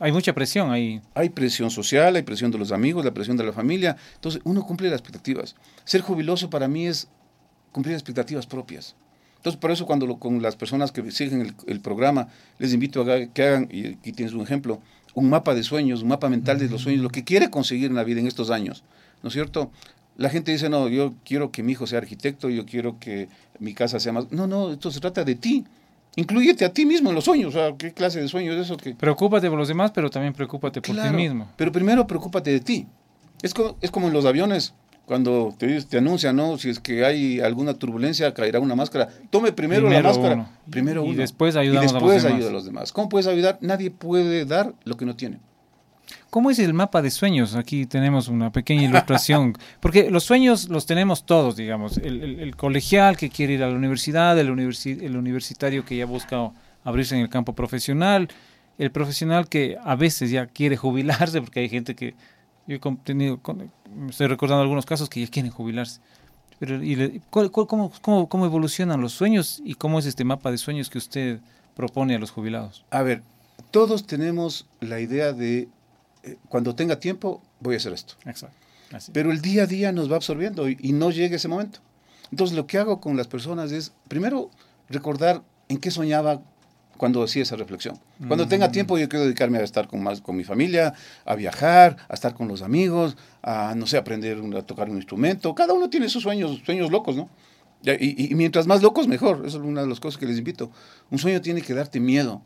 Hay 0.00 0.10
mucha 0.10 0.32
presión 0.32 0.72
ahí. 0.72 1.00
Hay 1.14 1.28
presión 1.28 1.70
social, 1.70 2.16
hay 2.16 2.22
presión 2.22 2.50
de 2.50 2.58
los 2.58 2.72
amigos, 2.72 3.04
la 3.04 3.12
presión 3.14 3.36
de 3.36 3.44
la 3.44 3.52
familia. 3.52 3.96
Entonces, 4.16 4.40
uno 4.44 4.66
cumple 4.66 4.88
las 4.90 4.98
expectativas. 4.98 5.54
Ser 5.84 6.00
jubiloso 6.00 6.50
para 6.50 6.66
mí 6.66 6.86
es 6.88 7.06
cumplir 7.70 7.94
expectativas 7.94 8.46
propias. 8.46 8.96
Entonces, 9.42 9.58
por 9.60 9.72
eso 9.72 9.86
cuando 9.86 10.06
lo- 10.06 10.18
con 10.18 10.40
las 10.40 10.54
personas 10.54 10.92
que 10.92 11.10
siguen 11.10 11.40
el, 11.40 11.54
el 11.66 11.80
programa, 11.80 12.28
les 12.60 12.72
invito 12.72 13.02
a 13.02 13.26
que- 13.26 13.42
hagan, 13.42 13.68
y 13.72 13.88
aquí 13.94 14.12
tienes 14.12 14.34
un 14.34 14.40
ejemplo, 14.42 14.80
un 15.14 15.28
mapa 15.28 15.52
de 15.52 15.64
sueños, 15.64 16.02
un 16.02 16.08
mapa 16.08 16.28
mental 16.28 16.60
de 16.60 16.68
los 16.68 16.82
sueños, 16.82 17.02
lo 17.02 17.10
que 17.10 17.24
quiere 17.24 17.50
conseguir 17.50 17.86
en 17.86 17.96
la 17.96 18.04
vida 18.04 18.20
en 18.20 18.28
estos 18.28 18.50
años. 18.50 18.84
¿No 19.22 19.28
es 19.28 19.32
cierto? 19.34 19.70
La 20.16 20.28
gente 20.30 20.52
dice, 20.52 20.68
no, 20.68 20.88
yo 20.88 21.14
quiero 21.24 21.50
que 21.50 21.62
mi 21.64 21.72
hijo 21.72 21.86
sea 21.88 21.98
arquitecto, 21.98 22.48
yo 22.50 22.64
quiero 22.66 22.98
que 23.00 23.28
mi 23.58 23.74
casa 23.74 23.98
sea 23.98 24.12
más... 24.12 24.30
No, 24.30 24.46
no, 24.46 24.70
esto 24.72 24.90
se 24.92 25.00
trata 25.00 25.24
de 25.24 25.34
ti. 25.34 25.64
Incluyete 26.16 26.64
a 26.64 26.72
ti 26.72 26.84
mismo 26.86 27.08
en 27.08 27.14
los 27.16 27.24
sueños. 27.24 27.48
O 27.54 27.58
sea, 27.58 27.74
¿qué 27.76 27.92
clase 27.92 28.20
de 28.20 28.28
sueño 28.28 28.52
es 28.52 28.60
eso 28.60 28.76
que... 28.76 28.94
Preocúpate 28.94 29.48
por 29.48 29.58
los 29.58 29.68
demás, 29.68 29.90
pero 29.90 30.08
también 30.10 30.34
preocúpate 30.34 30.80
por 30.82 30.94
Claro, 30.94 31.10
ti 31.16 31.16
mismo. 31.22 31.48
Pero 31.56 31.72
primero 31.72 32.06
preocúpate 32.06 32.50
de 32.52 32.60
ti. 32.60 32.86
Es 33.42 33.54
como, 33.54 33.76
es 33.80 33.90
como 33.90 34.06
en 34.08 34.12
los 34.12 34.24
aviones, 34.26 34.74
cuando 35.12 35.54
te, 35.58 35.82
te 35.82 35.98
anuncian, 35.98 36.34
¿no? 36.36 36.56
Si 36.56 36.70
es 36.70 36.80
que 36.80 37.04
hay 37.04 37.38
alguna 37.38 37.74
turbulencia, 37.74 38.32
caerá 38.32 38.60
una 38.60 38.74
máscara. 38.74 39.10
Tome 39.28 39.52
primero, 39.52 39.82
Primero 39.82 40.02
la 40.02 40.08
máscara. 40.08 40.34
uno. 40.36 40.48
Primero 40.70 41.04
Y 41.04 41.10
uno. 41.10 41.18
después 41.18 41.54
ayudamos 41.54 41.84
y 41.84 41.88
a 41.90 41.92
los 41.92 42.00
después 42.02 42.22
demás. 42.22 42.36
ayuda 42.38 42.48
a 42.48 42.52
los 42.54 42.64
demás. 42.64 42.92
¿Cómo 42.92 43.10
puedes 43.10 43.26
ayudar? 43.26 43.58
Nadie 43.60 43.90
puede 43.90 44.46
dar 44.46 44.72
lo 44.84 44.96
que 44.96 45.04
no 45.04 45.14
tiene. 45.14 45.38
¿Cómo 46.30 46.50
es 46.50 46.58
el 46.60 46.72
mapa 46.72 47.02
de 47.02 47.10
sueños? 47.10 47.54
Aquí 47.56 47.84
tenemos 47.84 48.28
una 48.28 48.50
pequeña 48.52 48.84
ilustración. 48.84 49.54
Porque 49.80 50.10
los 50.10 50.24
sueños 50.24 50.70
los 50.70 50.86
tenemos 50.86 51.26
todos, 51.26 51.56
digamos. 51.56 51.98
El, 51.98 52.22
el- 52.22 52.40
el 52.40 52.56
colegial 52.56 53.18
que 53.18 53.28
quiere 53.28 53.52
ir 53.52 53.62
a 53.62 53.68
la 53.68 53.74
universidad, 53.76 54.38
el, 54.38 54.48
universi- 54.50 55.02
el 55.02 55.14
universitario 55.18 55.84
que 55.84 55.98
ya 55.98 56.06
busca 56.06 56.50
abrirse 56.84 57.16
en 57.16 57.20
el 57.20 57.28
campo 57.28 57.54
profesional, 57.54 58.28
el 58.78 58.90
profesional 58.90 59.46
que 59.50 59.76
a 59.84 59.94
veces 59.94 60.30
ya 60.30 60.46
quiere 60.46 60.78
jubilarse, 60.78 61.42
porque 61.42 61.60
hay 61.60 61.68
gente 61.68 61.94
que 61.94 62.14
yo 62.66 62.76
he 62.76 62.96
tenido, 63.04 63.40
estoy 64.08 64.26
recordando 64.26 64.62
algunos 64.62 64.86
casos 64.86 65.08
que 65.08 65.20
ya 65.24 65.30
quieren 65.30 65.50
jubilarse. 65.50 66.00
Pero, 66.58 66.82
y 66.82 66.94
le- 66.94 67.20
¿cuál- 67.30 67.50
cuál- 67.50 67.66
cómo, 67.66 67.92
cómo, 68.02 68.28
cómo 68.28 68.46
evolucionan 68.46 69.00
los 69.00 69.12
sueños 69.12 69.60
y 69.64 69.74
cómo 69.74 69.98
es 69.98 70.06
este 70.06 70.24
mapa 70.24 70.50
de 70.50 70.58
sueños 70.58 70.88
que 70.90 70.98
usted 70.98 71.40
propone 71.74 72.14
a 72.14 72.18
los 72.18 72.30
jubilados? 72.30 72.84
A 72.90 73.02
ver, 73.02 73.22
todos 73.70 74.06
tenemos 74.06 74.66
la 74.80 75.00
idea 75.00 75.32
de 75.32 75.68
eh, 76.22 76.36
cuando 76.48 76.74
tenga 76.76 77.00
tiempo, 77.00 77.42
voy 77.60 77.74
a 77.74 77.78
hacer 77.78 77.92
esto. 77.92 78.14
Exacto. 78.26 78.56
Así. 78.92 79.10
Pero 79.12 79.32
el 79.32 79.40
día 79.40 79.64
a 79.64 79.66
día 79.66 79.90
nos 79.90 80.10
va 80.10 80.16
absorbiendo 80.16 80.68
y, 80.68 80.76
y 80.80 80.92
no 80.92 81.10
llega 81.10 81.34
ese 81.36 81.48
momento. 81.48 81.80
Entonces 82.30 82.56
lo 82.56 82.66
que 82.66 82.78
hago 82.78 83.00
con 83.00 83.16
las 83.16 83.26
personas 83.26 83.72
es, 83.72 83.92
primero, 84.06 84.50
recordar 84.88 85.42
en 85.68 85.78
qué 85.78 85.90
soñaba 85.90 86.42
cuando 86.96 87.22
hacía 87.22 87.42
esa 87.42 87.56
reflexión. 87.56 87.98
Cuando 88.28 88.46
tenga 88.46 88.68
Mm. 88.68 88.72
tiempo 88.72 88.98
yo 88.98 89.08
quiero 89.08 89.24
dedicarme 89.24 89.58
a 89.58 89.62
estar 89.64 89.88
con 89.88 90.02
más 90.02 90.20
con 90.20 90.36
mi 90.36 90.44
familia, 90.44 90.94
a 91.24 91.34
viajar, 91.34 91.96
a 92.08 92.14
estar 92.14 92.34
con 92.34 92.46
los 92.48 92.62
amigos, 92.62 93.16
a 93.42 93.74
no 93.76 93.86
sé, 93.86 93.96
aprender 93.96 94.38
a 94.56 94.62
tocar 94.62 94.88
un 94.88 94.96
instrumento. 94.96 95.54
Cada 95.54 95.72
uno 95.72 95.90
tiene 95.90 96.08
sus 96.08 96.22
sueños, 96.22 96.60
sueños 96.64 96.90
locos, 96.90 97.16
¿no? 97.16 97.28
Ya, 97.82 97.94
Y, 97.94 98.28
y 98.30 98.34
mientras 98.36 98.66
más 98.68 98.80
locos 98.82 99.08
mejor. 99.08 99.38
Esa 99.46 99.56
es 99.58 99.62
una 99.64 99.80
de 99.82 99.88
las 99.88 99.98
cosas 99.98 100.18
que 100.18 100.26
les 100.26 100.38
invito. 100.38 100.70
Un 101.10 101.18
sueño 101.18 101.40
tiene 101.40 101.62
que 101.62 101.74
darte 101.74 101.98
miedo. 101.98 102.40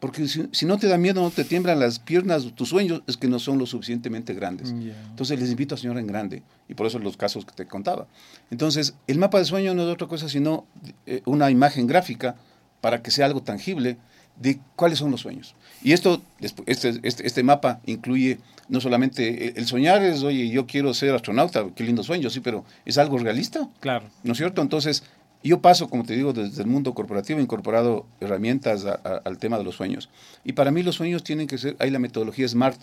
Porque 0.00 0.26
si, 0.26 0.48
si 0.50 0.66
no 0.66 0.78
te 0.78 0.88
da 0.88 0.98
miedo, 0.98 1.22
no 1.22 1.30
te 1.30 1.44
tiemblan 1.44 1.78
las 1.78 2.00
piernas, 2.00 2.44
tus 2.56 2.70
sueños 2.70 3.02
es 3.06 3.16
que 3.16 3.28
no 3.28 3.38
son 3.38 3.58
lo 3.58 3.66
suficientemente 3.66 4.34
grandes. 4.34 4.70
Ya. 4.70 5.00
Entonces 5.10 5.38
les 5.38 5.48
invito 5.50 5.76
a 5.76 5.78
soñar 5.78 5.96
en 5.98 6.08
grande, 6.08 6.42
y 6.68 6.74
por 6.74 6.88
eso 6.88 6.98
los 6.98 7.16
casos 7.16 7.44
que 7.44 7.52
te 7.52 7.66
contaba. 7.68 8.08
Entonces, 8.50 8.94
el 9.06 9.18
mapa 9.18 9.38
de 9.38 9.44
sueño 9.44 9.74
no 9.74 9.82
es 9.82 9.88
otra 9.94 10.08
cosa 10.08 10.28
sino 10.28 10.66
eh, 11.06 11.22
una 11.24 11.52
imagen 11.52 11.86
gráfica 11.86 12.34
para 12.82 13.00
que 13.02 13.10
sea 13.10 13.24
algo 13.24 13.40
tangible 13.42 13.96
de 14.36 14.58
cuáles 14.76 14.98
son 14.98 15.10
los 15.10 15.20
sueños. 15.22 15.54
Y 15.82 15.92
esto, 15.92 16.20
este, 16.40 17.00
este, 17.02 17.26
este 17.26 17.42
mapa 17.42 17.80
incluye 17.86 18.38
no 18.68 18.80
solamente 18.80 19.58
el- 19.58 19.66
soñar 19.66 20.02
es, 20.02 20.22
oye, 20.22 20.48
yo 20.50 20.66
quiero 20.66 20.92
ser 20.94 21.14
astronauta, 21.14 21.64
qué 21.74 21.84
lindo 21.84 22.02
sueño, 22.02 22.28
sí, 22.30 22.40
pero 22.40 22.64
es 22.84 22.98
algo 22.98 23.18
realista. 23.18 23.68
Claro. 23.80 24.06
¿No 24.22 24.32
es 24.32 24.38
cierto? 24.38 24.62
Entonces, 24.62 25.04
yo 25.44 25.60
paso, 25.60 25.88
como 25.88 26.04
te 26.04 26.14
digo, 26.14 26.32
desde 26.32 26.62
el 26.62 26.68
mundo 26.68 26.94
corporativo, 26.94 27.38
he 27.38 27.42
incorporado 27.42 28.06
herramientas 28.20 28.84
a- 28.84 29.00
a- 29.04 29.20
al 29.24 29.38
tema 29.38 29.58
de 29.58 29.64
los 29.64 29.74
sueños. 29.76 30.08
Y 30.44 30.52
para 30.52 30.70
mí 30.70 30.82
los 30.82 30.94
sueños 30.96 31.22
tienen 31.24 31.46
que 31.46 31.58
ser, 31.58 31.76
hay 31.78 31.90
la 31.90 31.98
metodología 31.98 32.46
SMART, 32.48 32.80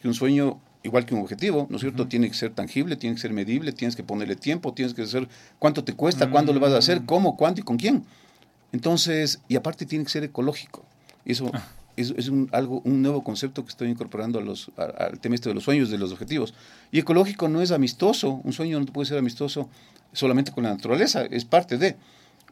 que 0.00 0.08
un 0.08 0.14
sueño, 0.14 0.58
igual 0.82 1.06
que 1.06 1.14
un 1.14 1.20
objetivo, 1.22 1.66
¿no 1.70 1.76
es 1.76 1.82
cierto? 1.82 2.06
Tiene 2.08 2.28
que 2.28 2.34
ser 2.34 2.50
tangible, 2.54 2.96
tiene 2.96 3.14
que 3.16 3.22
ser 3.22 3.32
medible, 3.32 3.72
tienes 3.72 3.94
que 3.96 4.02
ponerle 4.02 4.36
tiempo, 4.36 4.72
tienes 4.74 4.94
que 4.94 5.02
hacer 5.02 5.28
cuánto 5.58 5.84
te 5.84 5.92
cuesta, 5.94 6.26
cuándo 6.30 6.52
lo 6.52 6.60
vas 6.60 6.72
a 6.72 6.78
hacer, 6.78 7.02
cómo, 7.04 7.36
cuánto 7.36 7.60
y 7.60 7.64
con 7.64 7.76
quién. 7.76 8.04
Entonces, 8.72 9.40
y 9.48 9.56
aparte 9.56 9.86
tiene 9.86 10.04
que 10.04 10.10
ser 10.10 10.24
ecológico. 10.24 10.84
Eso 11.24 11.50
es, 11.96 12.12
es 12.16 12.28
un, 12.28 12.48
algo, 12.52 12.80
un 12.84 13.02
nuevo 13.02 13.24
concepto 13.24 13.62
que 13.64 13.70
estoy 13.70 13.88
incorporando 13.90 14.38
a 14.38 14.42
los, 14.42 14.70
a- 14.76 15.04
al 15.04 15.18
tema 15.20 15.34
este 15.34 15.48
de 15.48 15.54
los 15.54 15.64
sueños, 15.64 15.90
de 15.90 15.98
los 15.98 16.12
objetivos. 16.12 16.54
Y 16.92 16.98
ecológico 16.98 17.48
no 17.48 17.60
es 17.62 17.70
amistoso, 17.70 18.40
un 18.44 18.52
sueño 18.52 18.78
no 18.80 18.86
puede 18.86 19.06
ser 19.08 19.18
amistoso 19.18 19.68
solamente 20.12 20.52
con 20.52 20.64
la 20.64 20.70
naturaleza, 20.70 21.22
es 21.24 21.44
parte 21.44 21.78
de. 21.78 21.96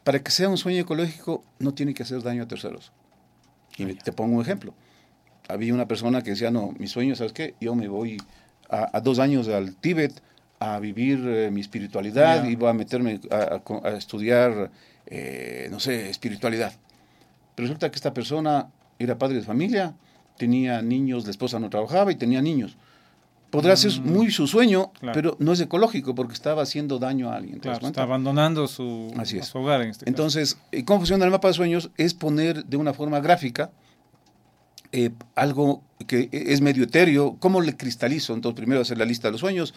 Para 0.03 0.19
que 0.19 0.31
sea 0.31 0.47
un 0.47 0.57
sueño 0.57 0.81
ecológico 0.81 1.43
no 1.59 1.73
tiene 1.73 1.93
que 1.93 2.03
hacer 2.03 2.21
daño 2.23 2.43
a 2.43 2.47
terceros. 2.47 2.91
Y 3.77 3.85
te 3.95 4.11
pongo 4.11 4.35
un 4.37 4.41
ejemplo. 4.41 4.73
Había 5.49 5.73
una 5.73 5.87
persona 5.87 6.21
que 6.23 6.31
decía, 6.31 6.49
no, 6.51 6.73
mi 6.79 6.87
sueño, 6.87 7.15
¿sabes 7.15 7.33
qué? 7.33 7.55
Yo 7.61 7.75
me 7.75 7.87
voy 7.87 8.17
a, 8.69 8.95
a 8.97 9.01
dos 9.01 9.19
años 9.19 9.47
al 9.49 9.75
Tíbet 9.75 10.21
a 10.59 10.79
vivir 10.79 11.19
eh, 11.27 11.51
mi 11.51 11.61
espiritualidad 11.61 12.43
Ya. 12.43 12.49
y 12.49 12.55
voy 12.55 12.69
a 12.69 12.73
meterme 12.73 13.19
a, 13.29 13.55
a 13.55 13.59
co- 13.59 13.81
a 13.85 13.91
estudiar, 13.91 14.71
eh, 15.07 15.67
no 15.71 15.79
sé, 15.79 16.09
espiritualidad. 16.09 16.73
Pero 17.55 17.67
resulta 17.67 17.89
que 17.89 17.95
esta 17.95 18.13
persona 18.13 18.69
era 18.99 19.17
padre 19.17 19.37
de 19.37 19.41
familia, 19.43 19.95
tenía 20.37 20.81
niños, 20.81 21.25
la 21.25 21.31
esposa 21.31 21.59
no 21.59 21.69
trabajaba 21.69 22.11
y 22.11 22.15
tenía 22.15 22.41
niños. 22.41 22.77
Podrá 23.49 23.77
ser 23.77 24.01
muy 24.01 24.29
su 24.29 24.45
sueño, 24.45 24.91
Claro. 24.99 25.13
pero 25.15 25.37
no 25.39 25.53
es 25.53 25.59
ecológico 25.61 26.13
porque 26.13 26.33
estaba 26.33 26.63
haciendo 26.63 26.99
daño 26.99 27.31
a 27.31 27.37
alguien. 27.37 27.61
está 27.63 28.03
abandonando 28.03 28.67
su, 28.67 29.13
Así 29.17 29.37
es. 29.37 29.45
su 29.47 29.57
hogar 29.59 29.81
en 29.81 29.89
este 29.91 30.03
caso. 30.03 30.09
Entonces, 30.09 30.57
eh, 30.73 30.83
¿cómo 30.83 30.99
funciona 30.99 31.23
el 31.25 31.31
mapa 31.31 31.47
de 31.47 31.53
sueños? 31.53 31.89
Es 31.95 32.13
poner 32.13 32.65
de 32.65 32.75
una 32.77 32.93
forma 32.93 33.21
gráfica 33.21 33.71
eh, 34.91 35.11
algo 35.35 35.81
que 36.07 36.29
es 36.31 36.59
medio 36.61 36.83
etéreo. 36.83 37.37
¿Cómo 37.39 37.61
le 37.61 37.75
cristalizo? 37.77 38.33
Entonces, 38.33 38.57
primero 38.57 38.81
hacer 38.81 38.97
la 38.97 39.05
lista 39.05 39.29
de 39.29 39.33
los 39.33 39.41
sueños. 39.41 39.73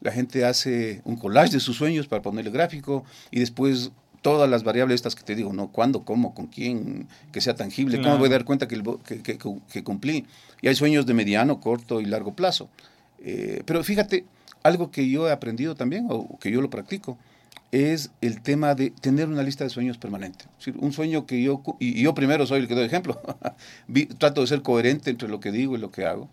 La 0.00 0.12
gente 0.12 0.44
hace 0.44 1.00
un 1.04 1.16
collage 1.16 1.52
de 1.52 1.60
sus 1.60 1.76
sueños 1.76 2.06
para 2.06 2.20
ponerle 2.22 2.50
gráfico 2.50 3.04
y 3.30 3.40
después 3.40 3.90
todas 4.24 4.48
las 4.48 4.64
variables 4.64 4.94
estas 4.94 5.14
que 5.14 5.22
te 5.22 5.34
digo, 5.34 5.52
¿no? 5.52 5.68
¿Cuándo, 5.68 6.02
cómo, 6.04 6.34
con 6.34 6.46
quién, 6.46 7.06
que 7.30 7.42
sea 7.42 7.54
tangible? 7.54 7.96
¿Cómo 7.98 8.04
Claro. 8.04 8.18
voy 8.20 8.28
a 8.28 8.32
dar 8.32 8.44
cuenta 8.46 8.66
que, 8.66 8.82
que, 9.06 9.22
que- 9.22 9.38
que 9.70 9.84
cumplí? 9.84 10.24
Y 10.62 10.68
hay 10.68 10.74
sueños 10.74 11.04
de 11.04 11.12
mediano, 11.12 11.60
corto 11.60 12.00
y 12.00 12.06
largo 12.06 12.32
plazo. 12.34 12.70
Eh, 13.22 13.62
pero 13.66 13.84
fíjate, 13.84 14.24
algo 14.62 14.90
que 14.90 15.10
yo 15.10 15.28
he 15.28 15.32
aprendido 15.32 15.74
también, 15.74 16.06
o 16.08 16.38
que 16.38 16.50
yo 16.50 16.62
lo 16.62 16.70
practico, 16.70 17.18
es 17.70 18.10
el 18.22 18.40
tema 18.40 18.74
de 18.74 18.90
tener 18.90 19.28
una 19.28 19.42
lista 19.42 19.64
de 19.64 19.68
sueños 19.70 19.98
permanente. 19.98 20.46
Es 20.58 20.64
decir, 20.66 20.76
un 20.80 20.92
sueño 20.92 21.26
que 21.26 21.42
yo, 21.42 21.60
y 21.78 22.00
yo 22.02 22.14
primero 22.14 22.46
soy 22.46 22.60
el 22.60 22.68
que 22.68 22.74
doy 22.74 22.86
ejemplo, 22.86 23.20
trato 24.18 24.40
de 24.40 24.46
ser 24.46 24.62
coherente 24.62 25.10
entre 25.10 25.28
lo 25.28 25.38
que 25.40 25.52
digo 25.52 25.76
y 25.76 25.78
lo 25.80 25.90
que 25.90 26.06
hago. 26.06 26.28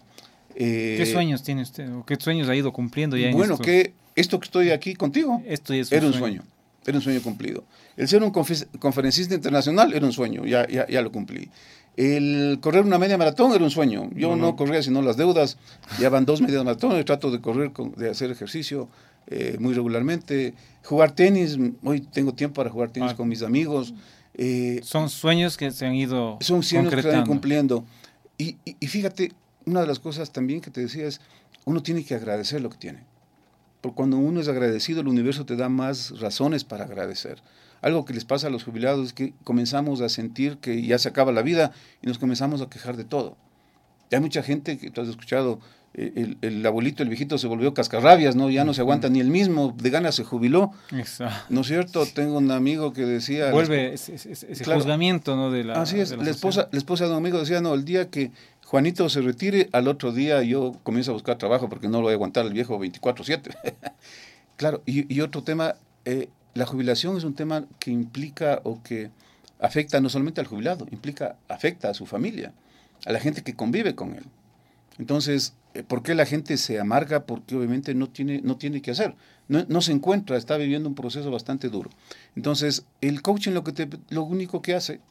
Eh, 0.55 0.95
¿Qué 0.97 1.05
sueños 1.05 1.43
tiene 1.43 1.61
usted? 1.61 1.91
¿O 1.93 2.05
qué 2.05 2.15
sueños 2.17 2.47
ha 2.49 2.55
ido 2.55 2.71
cumpliendo 2.71 3.17
ya 3.17 3.27
en 3.29 3.33
Bueno, 3.37 3.53
estos- 3.55 3.65
que 3.65 3.93
esto 4.15 4.39
que 4.39 4.45
estoy 4.45 4.69
aquí 4.71 4.93
contigo 4.95 5.41
Esto 5.45 5.73
es 5.73 5.91
era 5.93 6.05
un 6.05 6.13
sueño, 6.13 6.43
era 6.85 6.97
un 6.97 7.01
sueño 7.03 7.21
cumplido. 7.21 7.63
El 7.97 8.07
ser 8.07 8.23
un 8.23 8.31
confe- 8.31 8.67
conferencista 8.79 9.35
internacional 9.35 9.93
era 9.93 10.05
un 10.05 10.13
sueño, 10.13 10.45
ya, 10.45 10.67
ya, 10.67 10.87
ya 10.87 11.01
lo 11.01 11.11
cumplí. 11.11 11.49
El 11.97 12.59
correr 12.61 12.83
una 12.85 12.97
media 12.97 13.17
maratón 13.17 13.51
era 13.53 13.63
un 13.63 13.69
sueño. 13.69 14.09
Yo 14.15 14.35
no 14.35 14.55
corría 14.55 14.81
sino 14.81 15.01
las 15.01 15.17
deudas. 15.17 15.57
Ya 15.99 16.09
van 16.09 16.25
dos 16.25 16.41
medias 16.41 16.63
maratones. 16.63 17.03
Trato 17.05 17.29
de 17.31 17.41
correr, 17.41 17.71
con- 17.73 17.91
de 17.93 18.09
hacer 18.09 18.31
ejercicio 18.31 18.87
eh, 19.27 19.57
muy 19.59 19.73
regularmente. 19.73 20.53
Jugar 20.83 21.11
tenis. 21.11 21.57
Hoy 21.83 21.99
tengo 22.01 22.33
tiempo 22.33 22.55
para 22.55 22.69
jugar 22.69 22.89
tenis 22.91 23.11
Ah. 23.11 23.15
con 23.15 23.27
mis 23.27 23.41
amigos. 23.43 23.93
Eh, 24.33 24.79
Son 24.83 25.09
sueños 25.09 25.57
que 25.57 25.69
se 25.71 25.85
han 25.85 25.93
ido 25.93 26.37
son 26.39 26.63
sueños 26.63 26.89
que 26.89 26.95
se 26.97 27.01
concretando. 27.03 27.29
cumpliendo. 27.29 27.85
Y, 28.37 28.55
y- 28.65 28.77
y 28.79 28.87
fíjate, 28.87 29.33
una 29.65 29.81
de 29.81 29.87
las 29.87 29.99
cosas 29.99 30.31
también 30.31 30.61
que 30.61 30.71
te 30.71 30.81
decía 30.81 31.05
es, 31.05 31.19
uno 31.65 31.83
tiene 31.83 32.03
que 32.05 32.15
agradecer 32.15 32.61
lo 32.61 32.69
que 32.69 32.77
tiene. 32.77 33.03
Porque 33.81 33.95
cuando 33.95 34.17
uno 34.17 34.39
es 34.39 34.47
agradecido, 34.47 35.01
el 35.01 35.07
universo 35.07 35.45
te 35.45 35.55
da 35.55 35.67
más 35.69 36.19
razones 36.19 36.63
para 36.63 36.85
agradecer. 36.85 37.41
Algo 37.81 38.05
que 38.05 38.13
les 38.13 38.25
pasa 38.25 38.47
a 38.47 38.49
los 38.51 38.63
jubilados 38.63 39.07
es 39.07 39.13
que 39.13 39.33
comenzamos 39.43 40.01
a 40.01 40.09
sentir 40.09 40.57
que 40.57 40.83
ya 40.83 40.99
se 40.99 41.09
acaba 41.09 41.31
la 41.31 41.41
vida 41.41 41.71
y 42.03 42.07
nos 42.07 42.19
comenzamos 42.19 42.61
a 42.61 42.69
quejar 42.69 42.95
de 42.95 43.05
todo. 43.05 43.37
Y 44.11 44.15
hay 44.15 44.21
mucha 44.21 44.43
gente 44.43 44.77
que 44.77 44.91
tú 44.91 45.01
has 45.01 45.07
escuchado, 45.07 45.59
eh, 45.95 46.11
el, 46.15 46.37
el 46.41 46.63
abuelito, 46.65 47.01
el 47.01 47.09
viejito 47.09 47.39
se 47.39 47.47
volvió 47.47 47.73
cascarrabias, 47.73 48.35
¿no? 48.35 48.51
Ya 48.51 48.63
no 48.65 48.73
se 48.75 48.81
aguanta 48.81 49.09
ni 49.09 49.19
el 49.19 49.29
mismo, 49.31 49.73
de 49.81 49.89
ganas 49.89 50.13
se 50.13 50.23
jubiló. 50.23 50.71
Exacto. 50.95 51.45
¿No 51.49 51.61
es 51.61 51.67
cierto? 51.67 52.05
Tengo 52.05 52.37
un 52.37 52.51
amigo 52.51 52.93
que 52.93 53.03
decía... 53.05 53.51
Vuelve 53.51 53.93
ese, 53.95 54.13
ese- 54.13 54.31
ese 54.33 54.63
Claro. 54.63 54.79
juzgamiento 54.79 55.35
¿no? 55.35 55.49
de 55.49 55.63
la 55.63 55.81
Así 55.81 55.99
es, 55.99 56.11
de 56.11 56.17
la, 56.17 56.23
la 56.25 56.29
esposa, 56.29 56.51
sociedad. 56.61 56.69
la 56.71 56.77
esposa 56.77 57.05
de 57.05 57.11
un 57.11 57.17
amigo 57.17 57.39
decía, 57.39 57.61
no, 57.61 57.73
el 57.73 57.83
día 57.83 58.09
que 58.11 58.31
Juanito 58.71 59.09
se 59.09 59.19
retire, 59.19 59.67
al 59.73 59.89
otro 59.89 60.13
día 60.13 60.41
yo 60.43 60.79
comienzo 60.83 61.11
a 61.11 61.13
buscar 61.13 61.37
trabajo 61.37 61.67
porque 61.67 61.89
no 61.89 61.97
lo 61.97 62.03
voy 62.03 62.11
a 62.11 62.15
aguantar 62.15 62.45
el 62.45 62.53
viejo 62.53 62.79
24/7. 62.79 63.53
claro, 64.55 64.81
y, 64.85 65.19
otro 65.19 65.43
tema, 65.43 65.75
eh, 66.05 66.29
la 66.53 66.65
jubilación 66.65 67.17
es 67.17 67.25
un 67.25 67.33
tema 67.33 67.65
que 67.79 67.91
implica 67.91 68.61
o 68.63 68.81
que 68.81 69.11
afecta 69.59 69.99
no 69.99 70.07
solamente 70.07 70.39
al 70.39 70.47
jubilado, 70.47 70.87
implica, 70.89 71.35
afecta 71.49 71.89
a 71.89 71.93
su 71.93 72.05
familia, 72.05 72.53
a 73.05 73.11
la 73.11 73.19
gente 73.19 73.43
que 73.43 73.57
convive 73.57 73.93
con 73.93 74.15
él. 74.15 74.23
Entonces, 74.99 75.53
eh, 75.73 75.83
¿por 75.83 76.01
qué 76.01 76.15
la 76.15 76.25
gente 76.25 76.55
se 76.55 76.79
amarga? 76.79 77.25
Porque 77.25 77.57
obviamente 77.57 77.93
no 77.93 78.07
tiene, 78.07 78.39
no 78.41 78.55
tiene 78.55 78.81
que 78.81 78.91
hacer, 78.91 79.15
no, 79.49 79.65
no 79.67 79.81
se 79.81 79.91
encuentra, 79.91 80.37
está 80.37 80.55
viviendo 80.55 80.87
un 80.87 80.95
proceso 80.95 81.29
bastante 81.29 81.67
duro. 81.67 81.89
Entonces, 82.37 82.85
el 83.01 83.21
coaching 83.21 83.51
lo, 83.51 83.65
que 83.65 83.73
te, 83.73 83.89
lo 84.11 84.23
único 84.23 84.61
que 84.61 84.75
hace, 84.75 85.01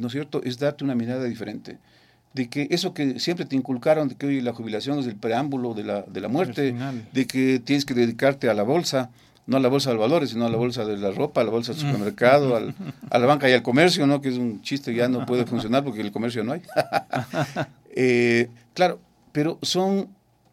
¿no 0.00 0.08
es 0.08 0.12
cierto?, 0.14 0.42
es 0.42 0.58
darte 0.58 0.82
una 0.82 0.96
mirada 0.96 1.22
diferente. 1.26 1.78
De 2.34 2.48
que 2.48 2.66
eso 2.70 2.92
que 2.92 3.18
siempre 3.20 3.46
te 3.46 3.56
inculcaron, 3.56 4.08
de 4.08 4.16
que 4.16 4.26
hoy 4.26 4.40
la 4.40 4.52
jubilación 4.52 4.98
es 4.98 5.06
el 5.06 5.16
preámbulo 5.16 5.72
de 5.72 5.84
la, 5.84 6.02
de 6.02 6.20
la 6.20 6.28
muerte, 6.28 6.72
de 7.12 7.26
que 7.26 7.60
tienes 7.60 7.84
que 7.84 7.94
dedicarte 7.94 8.50
a 8.50 8.54
la 8.54 8.64
bolsa, 8.64 9.10
no 9.46 9.56
a 9.56 9.60
la 9.60 9.68
bolsa 9.68 9.90
de 9.90 9.96
valores, 9.96 10.30
sino 10.30 10.44
a 10.44 10.50
la 10.50 10.56
bolsa 10.56 10.84
de 10.84 10.96
la 10.98 11.10
ropa, 11.12 11.40
a 11.42 11.44
la 11.44 11.50
bolsa 11.50 11.72
del 11.72 11.80
supermercado, 11.80 12.56
al- 12.56 12.74
a 13.10 13.18
la 13.18 13.26
banca 13.26 13.48
y 13.48 13.52
al 13.52 13.62
comercio, 13.62 14.06
¿no? 14.06 14.20
Que 14.20 14.30
es 14.30 14.36
un 14.38 14.60
chiste 14.62 14.90
que 14.92 14.98
ya 14.98 15.08
no 15.08 15.24
puede 15.26 15.46
funcionar 15.46 15.84
porque 15.84 16.00
el 16.00 16.10
comercio 16.12 16.42
no 16.44 16.52
hay. 16.52 16.62
Eh, 17.96 18.48
claro, 18.74 18.98
pero 19.32 19.58
son 19.62 20.08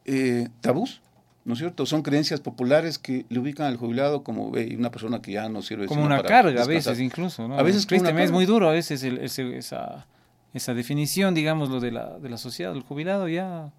eh, 0.05 0.47
tabús, 0.61 1.01
¿no 1.45 1.53
es 1.53 1.59
cierto? 1.59 1.87
Son 1.87 2.03
creencias 2.03 2.39
populares 2.39 2.99
que 2.99 3.25
le 3.29 3.39
ubican 3.39 3.65
al 3.65 3.77
jubilado 3.77 4.21
como 4.23 4.47
una 4.77 4.91
persona 4.91 5.21
que 5.23 5.31
ya 5.31 5.49
no 5.49 5.63
sirve 5.63 5.87
como 5.87 6.03
una 6.05 6.17
para 6.17 6.29
carga 6.29 6.63
a 6.63 6.67
veces 6.67 6.99
incluso, 6.99 7.47
¿no? 7.47 7.57
A 7.57 7.63
veces 7.63 7.87
como 7.87 7.99
una 8.01 8.09
Tristemente 8.09 8.23
es 8.25 8.31
muy 8.31 8.45
duro 8.45 8.69
a 8.69 8.73
veces 8.73 9.01
el- 9.01 9.17
ese- 9.17 9.57
esa, 9.57 10.05
esa 10.53 10.73
definición, 10.73 11.33
digamos, 11.33 11.69
lo 11.69 11.79
de 11.79 11.91
la, 11.91 12.17
de 12.19 12.29
la 12.29 12.37
sociedad, 12.37 12.73
el 12.75 12.81
jubilado 12.81 13.27
ya, 13.27 13.71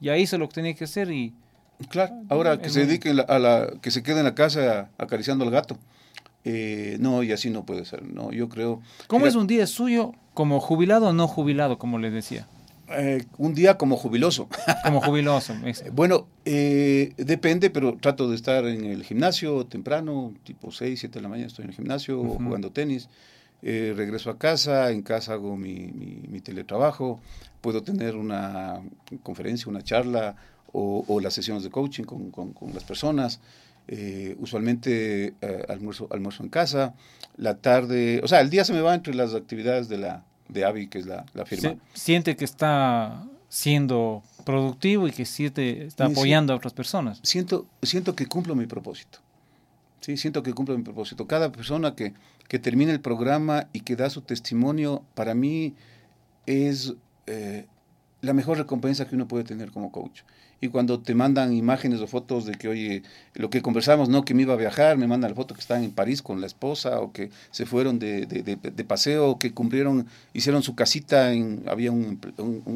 ya 0.00 0.16
hizo 0.16 0.38
lo 0.38 0.48
que 0.48 0.54
tenía 0.54 0.74
que 0.74 0.84
hacer 0.84 1.10
y 1.10 1.34
Claro, 1.88 2.14
ahora 2.28 2.60
que 2.60 2.70
se 2.70 2.86
dedique 2.86 3.10
a 3.10 3.38
la, 3.38 3.72
que 3.80 3.90
se 3.90 4.02
quede 4.02 4.18
en 4.20 4.24
la 4.24 4.34
casa 4.34 4.90
acariciando 4.98 5.44
al 5.44 5.50
gato. 5.50 5.78
Eh, 6.44 6.96
no, 7.00 7.22
y 7.22 7.32
así 7.32 7.50
no 7.50 7.64
puede 7.64 7.84
ser, 7.84 8.02
no, 8.04 8.32
yo 8.32 8.48
creo. 8.48 8.80
¿cómo 9.06 9.26
es 9.26 9.34
un 9.36 9.46
día 9.46 9.66
suyo 9.66 10.12
como 10.34 10.60
jubilado 10.60 11.08
o 11.08 11.12
no 11.12 11.28
jubilado, 11.28 11.78
como 11.78 11.98
le 11.98 12.10
decía? 12.10 12.46
eh, 12.94 13.24
un 13.38 13.54
día 13.54 13.78
como 13.78 13.96
jubiloso. 13.96 14.48
Como 14.84 15.00
jubiloso. 15.00 15.54
Bueno, 15.92 16.26
eh, 16.44 17.12
depende, 17.16 17.70
pero 17.70 17.96
trato 17.96 18.28
de 18.28 18.36
estar 18.36 18.66
en 18.66 18.84
el 18.84 19.02
gimnasio 19.04 19.64
temprano, 19.66 20.34
tipo 20.44 20.70
6, 20.70 21.00
7 21.00 21.18
de 21.18 21.22
la 21.22 21.28
mañana 21.28 21.46
estoy 21.46 21.64
en 21.64 21.70
el 21.70 21.76
gimnasio 21.76 22.20
Ujú. 22.20 22.44
jugando 22.44 22.70
tenis. 22.70 23.08
Eh, 23.62 23.92
regreso 23.96 24.30
a 24.30 24.38
casa, 24.38 24.90
en 24.90 25.02
casa 25.02 25.34
hago 25.34 25.56
mi, 25.56 25.86
mi, 25.92 26.22
mi 26.28 26.40
teletrabajo, 26.40 27.20
puedo 27.60 27.82
tener 27.82 28.16
una 28.16 28.80
conferencia, 29.22 29.68
una 29.70 29.82
charla 29.82 30.34
o, 30.72 31.04
o 31.06 31.20
las 31.20 31.34
sesiones 31.34 31.62
de 31.62 31.70
coaching 31.70 32.04
con, 32.04 32.30
con, 32.30 32.52
con 32.52 32.74
las 32.74 32.84
personas. 32.84 33.40
Eh, 33.88 34.36
usualmente 34.38 35.34
eh, 35.40 35.66
almuerzo, 35.68 36.06
almuerzo 36.12 36.44
en 36.44 36.48
casa, 36.50 36.94
la 37.36 37.56
tarde, 37.56 38.20
o 38.22 38.28
sea, 38.28 38.40
el 38.40 38.48
día 38.48 38.64
se 38.64 38.72
me 38.72 38.80
va 38.80 38.94
entre 38.94 39.12
las 39.14 39.34
actividades 39.34 39.88
de 39.88 39.98
la 39.98 40.24
de 40.48 40.64
AVI, 40.64 40.86
que 40.86 40.98
es 41.00 41.06
la, 41.06 41.24
la 41.34 41.44
firma. 41.46 41.70
Se- 41.70 41.78
siente 42.00 42.36
que 42.36 42.44
está 42.44 43.24
siendo 43.48 44.22
productivo 44.44 45.08
y 45.08 45.12
que 45.12 45.24
siente, 45.24 45.84
está 45.86 46.06
apoyando 46.06 46.52
a 46.52 46.56
otras 46.56 46.72
personas. 46.74 47.20
siento, 47.22 47.66
siento 47.82 48.14
que 48.14 48.26
cumplo 48.26 48.54
mi 48.54 48.66
propósito. 48.66 49.18
Sí, 50.00 50.16
siento 50.16 50.42
que 50.42 50.52
cumplo 50.52 50.76
mi 50.76 50.82
propósito. 50.84 51.26
Cada 51.26 51.50
persona 51.52 51.94
que, 51.94 52.12
que 52.52 52.58
termina 52.58 52.92
el 52.92 53.00
programa 53.00 53.68
y 53.72 53.80
que 53.80 53.96
da 53.96 54.10
su 54.10 54.20
testimonio, 54.20 55.02
para 55.14 55.32
mí 55.34 55.72
es 56.44 56.92
eh, 57.26 57.64
la 58.20 58.34
mejor 58.34 58.58
recompensa 58.58 59.08
que 59.08 59.14
uno 59.14 59.26
puede 59.26 59.44
tener 59.44 59.70
como 59.70 59.90
coach. 59.90 60.20
Y 60.60 60.68
cuando 60.68 61.00
te 61.00 61.14
mandan 61.14 61.54
imágenes 61.54 62.02
o 62.02 62.06
fotos 62.06 62.44
de 62.44 62.52
que, 62.52 62.68
oye, 62.68 63.02
lo 63.32 63.48
que 63.48 63.62
conversamos, 63.62 64.10
no, 64.10 64.26
que 64.26 64.34
me 64.34 64.42
iba 64.42 64.52
a 64.52 64.58
viajar, 64.58 64.98
me 64.98 65.06
mandan 65.06 65.30
la 65.30 65.34
foto 65.34 65.54
que 65.54 65.62
están 65.62 65.82
en 65.82 65.92
París 65.92 66.20
con 66.20 66.42
la 66.42 66.46
esposa, 66.46 67.00
o 67.00 67.10
que 67.14 67.30
se 67.52 67.64
fueron 67.64 67.98
de, 67.98 68.26
de, 68.26 68.42
de- 68.42 68.84
paseo, 68.84 69.38
que 69.38 69.54
cumplieron, 69.54 70.06
hicieron 70.34 70.62
su 70.62 70.74
casita, 70.74 71.32
en, 71.32 71.64
había 71.66 71.90
un- 71.90 72.20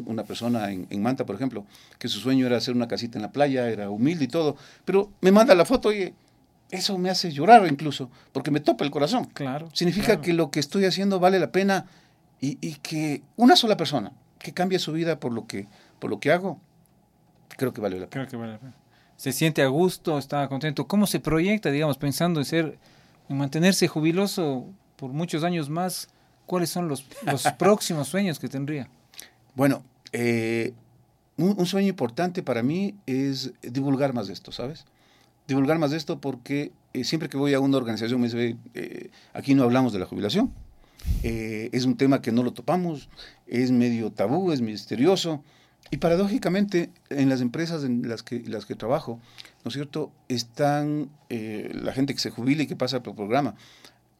una 0.07 0.23
persona 0.23 0.71
en, 0.71 0.87
en 0.89 1.03
Manta, 1.03 1.27
por 1.27 1.35
ejemplo, 1.35 1.65
que 1.99 2.07
su 2.07 2.19
sueño 2.19 2.47
era 2.47 2.57
hacer 2.57 2.75
una 2.75 2.87
casita 2.87 3.19
en 3.19 3.21
la 3.21 3.31
playa, 3.31 3.69
era 3.69 3.91
humilde 3.91 4.25
y 4.25 4.27
todo, 4.27 4.57
pero 4.85 5.11
me 5.21 5.31
manda 5.31 5.53
la 5.53 5.65
foto, 5.65 5.89
oye, 5.89 6.15
eso 6.69 6.97
me 6.97 7.09
hace 7.09 7.31
llorar 7.31 7.65
incluso, 7.67 8.09
porque 8.33 8.51
me 8.51 8.59
topa 8.59 8.83
el 8.83 8.91
corazón. 8.91 9.25
Claro. 9.33 9.69
Significa 9.73 10.07
claro. 10.07 10.21
que 10.21 10.33
lo 10.33 10.51
que 10.51 10.59
estoy 10.59 10.85
haciendo 10.85 11.19
vale 11.19 11.39
la 11.39 11.51
pena 11.51 11.85
y, 12.41 12.57
y 12.61 12.75
que 12.75 13.23
una 13.35 13.55
sola 13.55 13.77
persona 13.77 14.11
que 14.39 14.53
cambie 14.53 14.79
su 14.79 14.91
vida 14.91 15.19
por 15.19 15.31
lo 15.31 15.47
que, 15.47 15.67
por 15.99 16.09
lo 16.09 16.19
que 16.19 16.31
hago, 16.31 16.59
creo 17.49 17.73
que 17.73 17.81
vale 17.81 17.99
la 17.99 18.07
pena. 18.07 18.25
Creo 18.25 18.27
que 18.27 18.37
vale 18.37 18.53
la 18.53 18.59
pena. 18.59 18.73
Se 19.15 19.31
siente 19.31 19.61
a 19.61 19.67
gusto, 19.67 20.17
está 20.17 20.47
contento. 20.47 20.87
¿Cómo 20.87 21.07
se 21.07 21.19
proyecta, 21.19 21.71
digamos, 21.71 21.97
pensando 21.97 22.39
en 22.39 22.45
ser, 22.45 22.77
en 23.29 23.37
mantenerse 23.37 23.87
jubiloso 23.87 24.65
por 24.95 25.11
muchos 25.11 25.43
años 25.43 25.69
más? 25.69 26.09
¿Cuáles 26.45 26.69
son 26.69 26.87
los, 26.87 27.05
los 27.23 27.43
próximos 27.57 28.07
sueños 28.09 28.39
que 28.39 28.47
tendría? 28.47 28.87
Bueno, 29.55 29.83
eh, 30.11 30.73
un, 31.37 31.55
un 31.57 31.65
sueño 31.65 31.87
importante 31.87 32.43
para 32.43 32.61
mí 32.61 32.95
es 33.07 33.53
divulgar 33.61 34.13
más 34.13 34.27
de 34.27 34.33
esto, 34.33 34.51
¿sabes? 34.51 34.85
Divulgar 35.47 35.79
más 35.79 35.91
de 35.91 35.97
esto 35.97 36.19
porque 36.19 36.71
eh, 36.93 37.03
siempre 37.03 37.29
que 37.29 37.37
voy 37.37 37.53
a 37.53 37.59
una 37.59 37.77
organización 37.77 38.19
me 38.19 38.27
dice, 38.27 38.57
eh, 38.73 39.11
aquí 39.33 39.55
no 39.55 39.63
hablamos 39.63 39.93
de 39.93 39.99
la 39.99 40.05
jubilación. 40.05 40.51
Eh, 41.23 41.69
es 41.71 41.85
un 41.85 41.95
tema 41.95 42.21
que 42.21 42.31
no 42.31 42.43
lo 42.43 42.51
topamos, 42.51 43.09
es 43.45 43.71
medio 43.71 44.11
tabú, 44.11 44.51
es 44.51 44.61
misterioso. 44.61 45.43
Y 45.89 45.97
paradójicamente, 45.97 46.89
en 47.09 47.29
las 47.29 47.39
empresas 47.39 47.85
en 47.85 48.09
las 48.09 48.23
que, 48.23 48.41
las 48.41 48.65
que 48.65 48.75
trabajo, 48.75 49.21
¿no 49.63 49.69
es 49.69 49.73
cierto?, 49.73 50.11
están 50.27 51.09
la 51.29 51.93
gente 51.93 52.13
que 52.13 52.19
se 52.19 52.29
jubila 52.29 52.63
y 52.63 52.67
que 52.67 52.75
pasa 52.75 53.01
por 53.01 53.11
el 53.11 53.15
programa. 53.15 53.55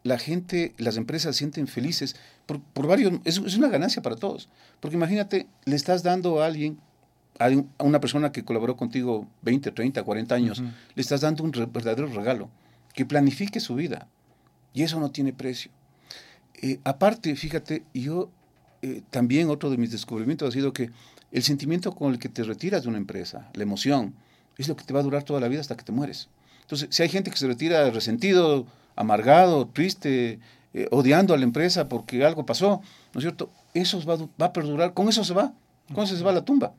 La 0.03 0.17
gente, 0.17 0.73
las 0.77 0.95
empresas 0.95 1.35
sienten 1.35 1.67
felices 1.67 2.15
por, 2.45 2.87
varios, 2.87 3.19
es 3.25 3.57
una 3.57 3.67
ganancia 3.67 4.01
para 4.01 4.15
todos. 4.15 4.47
Porque 4.79 4.95
imagínate, 4.95 5.47
le 5.65 5.75
estás 5.75 6.03
dando 6.03 6.41
a 6.41 6.45
alguien, 6.45 6.79
a, 7.39 7.47
un- 7.47 7.69
a 7.77 7.83
una 7.83 7.99
persona 7.99 8.31
que 8.31 8.43
colaboró 8.43 8.75
contigo 8.77 9.27
20, 9.43 9.71
30, 9.71 10.03
40 10.03 10.35
años, 10.35 10.61
le 10.95 11.01
estás 11.01 11.21
dando 11.21 11.43
un 11.43 11.53
re- 11.53 11.65
verdadero 11.67 12.07
regalo, 12.07 12.49
que 12.93 13.05
planifique 13.05 13.59
su 13.59 13.75
vida. 13.75 14.07
Y 14.73 14.83
eso 14.83 14.99
no 14.99 15.11
tiene 15.11 15.33
precio. 15.33 15.71
Eh, 16.61 16.79
aparte, 16.83 17.35
fíjate, 17.35 17.83
yo 17.93 18.29
eh, 18.81 19.01
también 19.09 19.49
otro 19.49 19.69
de 19.69 19.77
mis 19.77 19.91
descubrimientos 19.91 20.49
ha 20.49 20.51
sido 20.51 20.73
que 20.73 20.89
el 21.31 21.43
sentimiento 21.43 21.93
con 21.93 22.13
el 22.13 22.19
que 22.19 22.29
te 22.29 22.43
retiras 22.43 22.83
de 22.83 22.89
una 22.89 22.97
empresa, 22.97 23.49
la 23.53 23.63
emoción, 23.63 24.13
es 24.57 24.67
lo 24.67 24.75
que 24.75 24.83
te 24.83 24.93
va 24.93 25.01
a 25.01 25.03
durar 25.03 25.23
toda 25.23 25.39
la 25.39 25.47
vida 25.47 25.61
hasta 25.61 25.75
que 25.77 25.83
te 25.83 25.91
mueres. 25.91 26.29
Entonces, 26.61 26.87
si 26.91 27.03
hay 27.03 27.09
gente 27.09 27.29
que 27.31 27.37
se 27.37 27.47
retira 27.47 27.89
resentido, 27.91 28.65
amargado, 28.95 29.67
triste, 29.67 30.39
eh, 30.73 30.87
odiando 30.91 31.33
a 31.33 31.37
la 31.37 31.43
empresa 31.43 31.87
porque 31.87 32.23
algo 32.25 32.45
pasó, 32.45 32.81
¿no 33.13 33.19
es 33.19 33.23
cierto? 33.23 33.49
Eso 33.73 34.03
va, 34.05 34.17
va 34.41 34.47
a 34.47 34.53
perdurar, 34.53 34.93
con 34.93 35.07
eso 35.09 35.23
se 35.23 35.33
va, 35.33 35.53
con 35.93 36.03
eso 36.05 36.17
se 36.17 36.23
va 36.23 36.31
a 36.31 36.35
la 36.35 36.43
tumba. 36.45 36.73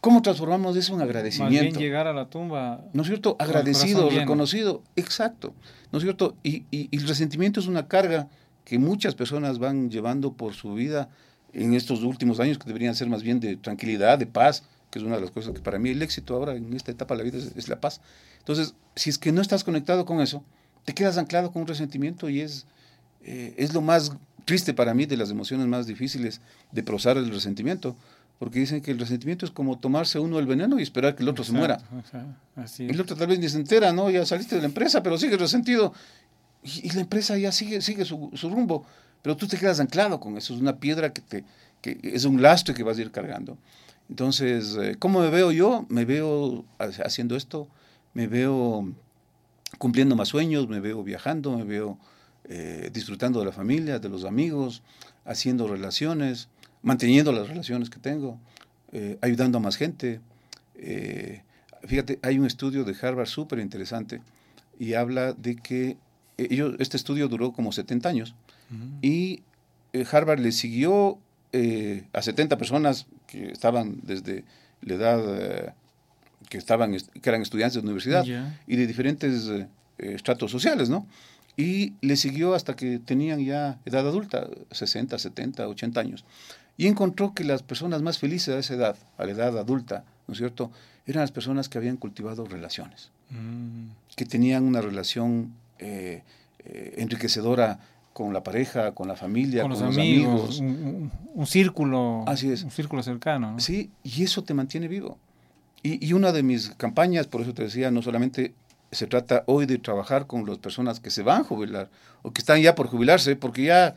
¿Cómo 0.00 0.22
transformamos 0.22 0.76
eso 0.76 0.92
en 0.92 0.98
Más 1.00 1.06
bien 1.08 1.16
agradecimiento? 1.16 1.80
llegar 1.80 2.06
a 2.06 2.12
la 2.12 2.30
tumba. 2.30 2.84
¿No 2.92 3.02
es 3.02 3.08
cierto? 3.08 3.36
Agradecido, 3.38 4.08
reconocido. 4.10 4.82
Exacto. 4.96 5.54
¿No 5.90 5.98
es 5.98 6.04
cierto? 6.04 6.36
Y, 6.42 6.64
y- 6.70 6.88
y 6.90 6.96
el 6.98 7.08
resentimiento 7.08 7.58
es 7.60 7.66
una 7.66 7.88
carga 7.88 8.28
que 8.64 8.78
muchas 8.78 9.14
personas 9.14 9.58
van 9.58 9.90
llevando 9.90 10.34
por 10.34 10.54
su 10.54 10.74
vida 10.74 11.08
en 11.52 11.74
estos 11.74 12.02
últimos 12.04 12.38
años, 12.38 12.58
que 12.58 12.66
deberían 12.66 12.94
ser 12.94 13.08
más 13.08 13.22
bien 13.22 13.40
de 13.40 13.56
tranquilidad, 13.56 14.18
de 14.18 14.26
paz, 14.26 14.62
que 14.90 14.98
es 14.98 15.04
una 15.04 15.16
de 15.16 15.22
las 15.22 15.30
cosas 15.30 15.52
que 15.54 15.60
para 15.60 15.78
mí 15.78 15.90
el 15.90 16.00
éxito 16.02 16.34
ahora 16.36 16.54
en 16.54 16.72
esta 16.74 16.90
etapa 16.92 17.14
de 17.14 17.18
la 17.18 17.24
vida 17.30 17.38
es, 17.38 17.52
es 17.56 17.68
la 17.68 17.80
paz. 17.80 18.00
Entonces, 18.38 18.74
si 18.94 19.10
es 19.10 19.18
que 19.18 19.32
no 19.32 19.40
estás 19.42 19.64
conectado 19.64 20.04
con 20.04 20.20
eso, 20.20 20.44
te 20.84 20.94
quedas 20.94 21.18
anclado 21.18 21.50
con 21.50 21.62
un 21.62 21.68
resentimiento 21.68 22.28
y 22.28 22.40
es, 22.40 22.66
eh, 23.24 23.54
es 23.56 23.74
lo 23.74 23.80
más 23.80 24.12
triste 24.44 24.72
para 24.74 24.94
mí 24.94 25.06
de 25.06 25.16
las 25.16 25.30
emociones 25.30 25.66
más 25.66 25.86
difíciles 25.86 26.40
de 26.72 26.82
procesar 26.82 27.16
el 27.16 27.30
resentimiento, 27.30 27.96
porque 28.38 28.60
dicen 28.60 28.80
que 28.80 28.90
el 28.92 28.98
resentimiento 28.98 29.44
es 29.46 29.50
como 29.52 29.78
tomarse 29.78 30.18
uno 30.18 30.38
el 30.38 30.46
veneno 30.46 30.78
y 30.78 30.82
esperar 30.82 31.14
que 31.16 31.22
el 31.22 31.28
otro 31.28 31.44
se 31.44 31.52
muera. 31.52 31.74
Exacto, 31.74 31.98
exacto, 31.98 32.34
Así 32.56 32.86
El 32.88 33.00
otro 33.00 33.16
tal 33.16 33.26
vez 33.28 33.38
ni 33.38 33.48
se 33.48 33.56
entera, 33.58 33.92
¿no? 33.92 34.10
Ya 34.10 34.24
saliste 34.24 34.54
de 34.54 34.60
la 34.62 34.68
empresa, 34.68 35.02
pero 35.02 35.18
sigues 35.18 35.38
resentido. 35.40 35.92
Y, 36.62 36.86
y 36.88 36.90
la 36.90 37.00
empresa 37.00 37.36
ya 37.36 37.50
sigue, 37.52 37.80
sigue 37.82 38.04
su, 38.04 38.30
su 38.34 38.48
rumbo. 38.50 38.84
Pero 39.22 39.36
tú 39.36 39.46
te 39.48 39.56
quedas 39.58 39.80
anclado 39.80 40.20
con 40.20 40.36
eso. 40.36 40.54
Es 40.54 40.60
una 40.60 40.76
piedra 40.78 41.12
que 41.12 41.20
te 41.20 41.44
que 41.80 41.98
es 42.02 42.24
un 42.24 42.42
lastre 42.42 42.74
que 42.74 42.82
vas 42.82 42.98
a 42.98 43.00
ir 43.02 43.10
cargando. 43.12 43.56
Entonces, 44.08 44.76
eh, 44.80 44.96
¿cómo 44.98 45.20
me 45.20 45.30
veo 45.30 45.52
yo? 45.52 45.86
Me 45.88 46.04
veo 46.04 46.64
ha- 46.78 46.84
haciendo 47.04 47.36
esto, 47.36 47.68
me 48.14 48.26
veo 48.26 48.92
cumpliendo 49.78 50.16
más 50.16 50.28
sueños, 50.28 50.68
me 50.68 50.80
veo 50.80 51.02
viajando, 51.04 51.56
me 51.56 51.64
veo 51.64 51.98
eh, 52.44 52.90
disfrutando 52.92 53.38
de 53.40 53.46
la 53.46 53.52
familia, 53.52 53.98
de 53.98 54.08
los 54.08 54.24
amigos, 54.24 54.82
haciendo 55.24 55.68
relaciones, 55.68 56.48
manteniendo 56.88 57.30
las 57.32 57.46
relaciones 57.48 57.90
que 57.90 57.98
tengo, 58.00 58.38
eh, 58.92 59.18
ayudando 59.20 59.58
a 59.58 59.60
más 59.60 59.76
gente. 59.76 60.20
Eh, 60.76 61.42
fíjate, 61.86 62.18
hay 62.22 62.38
un 62.38 62.46
estudio 62.46 62.82
de 62.84 62.96
Harvard 63.00 63.26
súper 63.28 63.58
interesante 63.60 64.20
y 64.78 64.94
habla 64.94 65.34
de 65.34 65.56
que 65.56 65.96
eh, 66.38 66.48
ellos, 66.50 66.74
este 66.78 66.96
estudio 66.96 67.28
duró 67.28 67.52
como 67.52 67.72
70 67.72 68.08
años 68.08 68.34
Ujú. 68.74 68.86
y 69.02 69.42
Harvard 70.12 70.40
le 70.40 70.52
siguió 70.52 71.18
a 72.12 72.20
70 72.22 72.58
personas 72.58 73.06
que 73.26 73.50
estaban 73.50 74.00
desde 74.02 74.44
la 74.82 74.94
edad 74.94 75.74
que 76.50 76.58
estaban 76.58 76.94
est- 76.94 77.10
que 77.22 77.28
eran 77.30 77.40
estudiantes 77.42 77.74
de 77.74 77.80
universidad 77.80 78.24
y 78.66 78.76
de 78.76 78.86
diferentes 78.86 79.50
estratos 79.98 80.50
sociales, 80.50 80.88
¿no? 80.90 81.06
Y 81.56 81.94
le 82.02 82.16
siguió 82.16 82.54
hasta 82.54 82.76
que 82.76 82.98
tenían 83.00 83.40
ya 83.44 83.80
edad 83.86 84.06
adulta, 84.06 84.46
60, 84.70 85.18
70, 85.18 85.66
80 85.66 86.00
años. 86.00 86.24
Y 86.78 86.86
encontró 86.86 87.34
que 87.34 87.44
las 87.44 87.62
personas 87.62 88.00
más 88.00 88.18
felices 88.18 88.54
a 88.54 88.58
esa 88.58 88.72
edad, 88.74 88.96
a 89.18 89.24
la 89.26 89.32
edad 89.32 89.58
adulta, 89.58 90.04
¿no 90.26 90.32
es 90.32 90.38
cierto?, 90.38 90.70
eran 91.06 91.22
las 91.22 91.32
personas 91.32 91.68
que 91.68 91.76
habían 91.78 91.96
cultivado 91.96 92.44
relaciones 92.46 93.10
Mm. 93.30 93.90
que 94.16 94.24
tenían 94.24 94.64
una 94.64 94.80
relación 94.80 95.52
eh, 95.78 96.22
eh, 96.64 96.94
enriquecedora 96.98 97.78
con 98.14 98.32
la 98.32 98.42
pareja, 98.42 98.92
con 98.92 99.06
la 99.06 99.16
familia, 99.16 99.62
Con 99.62 99.72
con, 99.72 99.80
los 99.80 99.94
amigos, 99.96 100.58
amigos. 100.58 100.60
Un, 100.60 100.66
un- 100.66 101.12
un 101.34 101.46
círculo. 101.46 102.24
Así 102.26 102.50
es. 102.50 102.62
Un 102.64 102.70
círculo 102.70 103.02
cercano. 103.02 103.52
¿no? 103.52 103.60
Sí, 103.60 103.90
y 104.02 104.22
eso 104.24 104.42
te 104.44 104.54
mantiene 104.54 104.88
vivo. 104.88 105.18
Y, 105.82 106.04
y 106.04 106.12
una 106.14 106.32
de 106.32 106.42
mis 106.42 106.70
campañas, 106.70 107.26
por 107.26 107.42
eso 107.42 107.54
te 107.54 107.62
decía, 107.64 107.90
no 107.90 108.02
solamente 108.02 108.54
se 108.90 109.06
trata 109.06 109.44
hoy 109.46 109.66
de 109.66 109.78
trabajar 109.78 110.26
con 110.26 110.44
las 110.46 110.58
personas 110.58 110.98
que 111.00 111.10
se 111.10 111.22
van 111.22 111.42
a 111.42 111.44
jubilar 111.44 111.90
o 112.22 112.32
que 112.32 112.40
están 112.40 112.60
ya 112.60 112.74
por 112.74 112.88
jubilarse, 112.88 113.36
porque 113.36 113.64
ya 113.64 113.94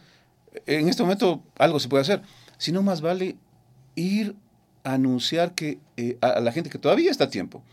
en 0.65 0.87
este 0.89 1.01
momento 1.03 1.41
algo 1.57 1.79
se 1.79 1.87
puede 1.89 2.01
hacer, 2.01 2.21
sino 2.61 2.83
más 2.83 3.01
vale 3.01 3.37
ir 3.95 4.35
a 4.83 4.93
anunciar 4.93 5.55
que 5.55 5.79
eh, 5.97 6.19
a, 6.21 6.39
la 6.41 6.51
gente 6.51 6.69
que 6.69 6.77
todavía 6.77 7.09
está 7.09 7.23
a 7.23 7.29
tiempo, 7.31 7.63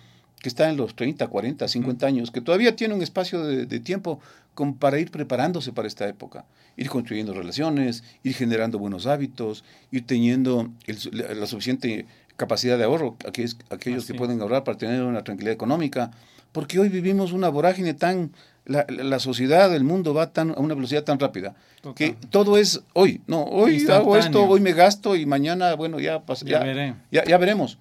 que 0.41 0.49
está 0.49 0.71
en 0.71 0.79
los 0.79 0.97
30, 0.97 1.27
40, 1.27 1.69
50 1.69 2.07
años, 2.07 2.31
que 2.31 2.41
todavía 2.41 2.75
tiene 2.75 2.95
un 2.95 3.03
espacio 3.03 3.45
de, 3.45 3.67
de 3.67 3.81
tiempo 3.81 4.19
como 4.55 4.77
para 4.77 4.99
ir 4.99 5.11
preparándose 5.11 5.75
para 5.75 5.89
esta 5.89 6.09
época, 6.09 6.47
ir 6.79 6.89
construyendo 6.89 7.35
relaciones, 7.35 8.03
ir 8.23 8.33
generando 8.33 8.79
buenos 8.79 9.07
hábitos, 9.07 9.63
ir 9.91 10.07
teniendo 10.07 10.73
el 10.87 10.99
la, 11.13 11.35
la 11.35 11.47
suficiente 11.47 12.07
capacidad 12.39 12.79
de 12.79 12.85
ahorro, 12.85 13.19
aquellos, 13.27 13.59
aquellos 13.69 14.07
que 14.07 14.15
pueden 14.15 14.41
ahorrar 14.41 14.65
para 14.65 14.79
tener 14.79 15.03
una 15.03 15.23
tranquilidad 15.23 15.53
económica, 15.53 16.13
porque 16.53 16.79
hoy 16.79 16.89
vivimos 16.89 17.33
una 17.33 17.51
vorágine 17.51 17.93
tan, 17.93 18.33
la, 18.69 19.19
sociedad, 19.19 19.75
el 19.75 19.83
mundo 19.85 20.15
va 20.15 20.33
tan, 20.33 20.51
a 20.51 20.55
una 20.61 20.75
velocidad 20.75 21.03
tan 21.05 21.19
rápida, 21.19 21.55
que 21.97 22.15
todo 22.31 22.57
es 22.59 22.83
hoy, 22.93 23.21
no, 23.27 23.43
hoy 23.45 23.85
hago 23.91 24.17
esto, 24.17 24.45
hoy 24.45 24.61
me 24.61 24.73
gasto 24.73 25.17
y 25.17 25.27
mañana, 25.27 25.75
bueno, 25.75 25.99
ya, 25.99 26.25
pas- 26.25 26.45
Ya 26.45 26.59
ya, 26.61 26.65
veré. 26.65 26.95
ya, 27.11 27.25
ya 27.25 27.39
veremos. 27.39 27.79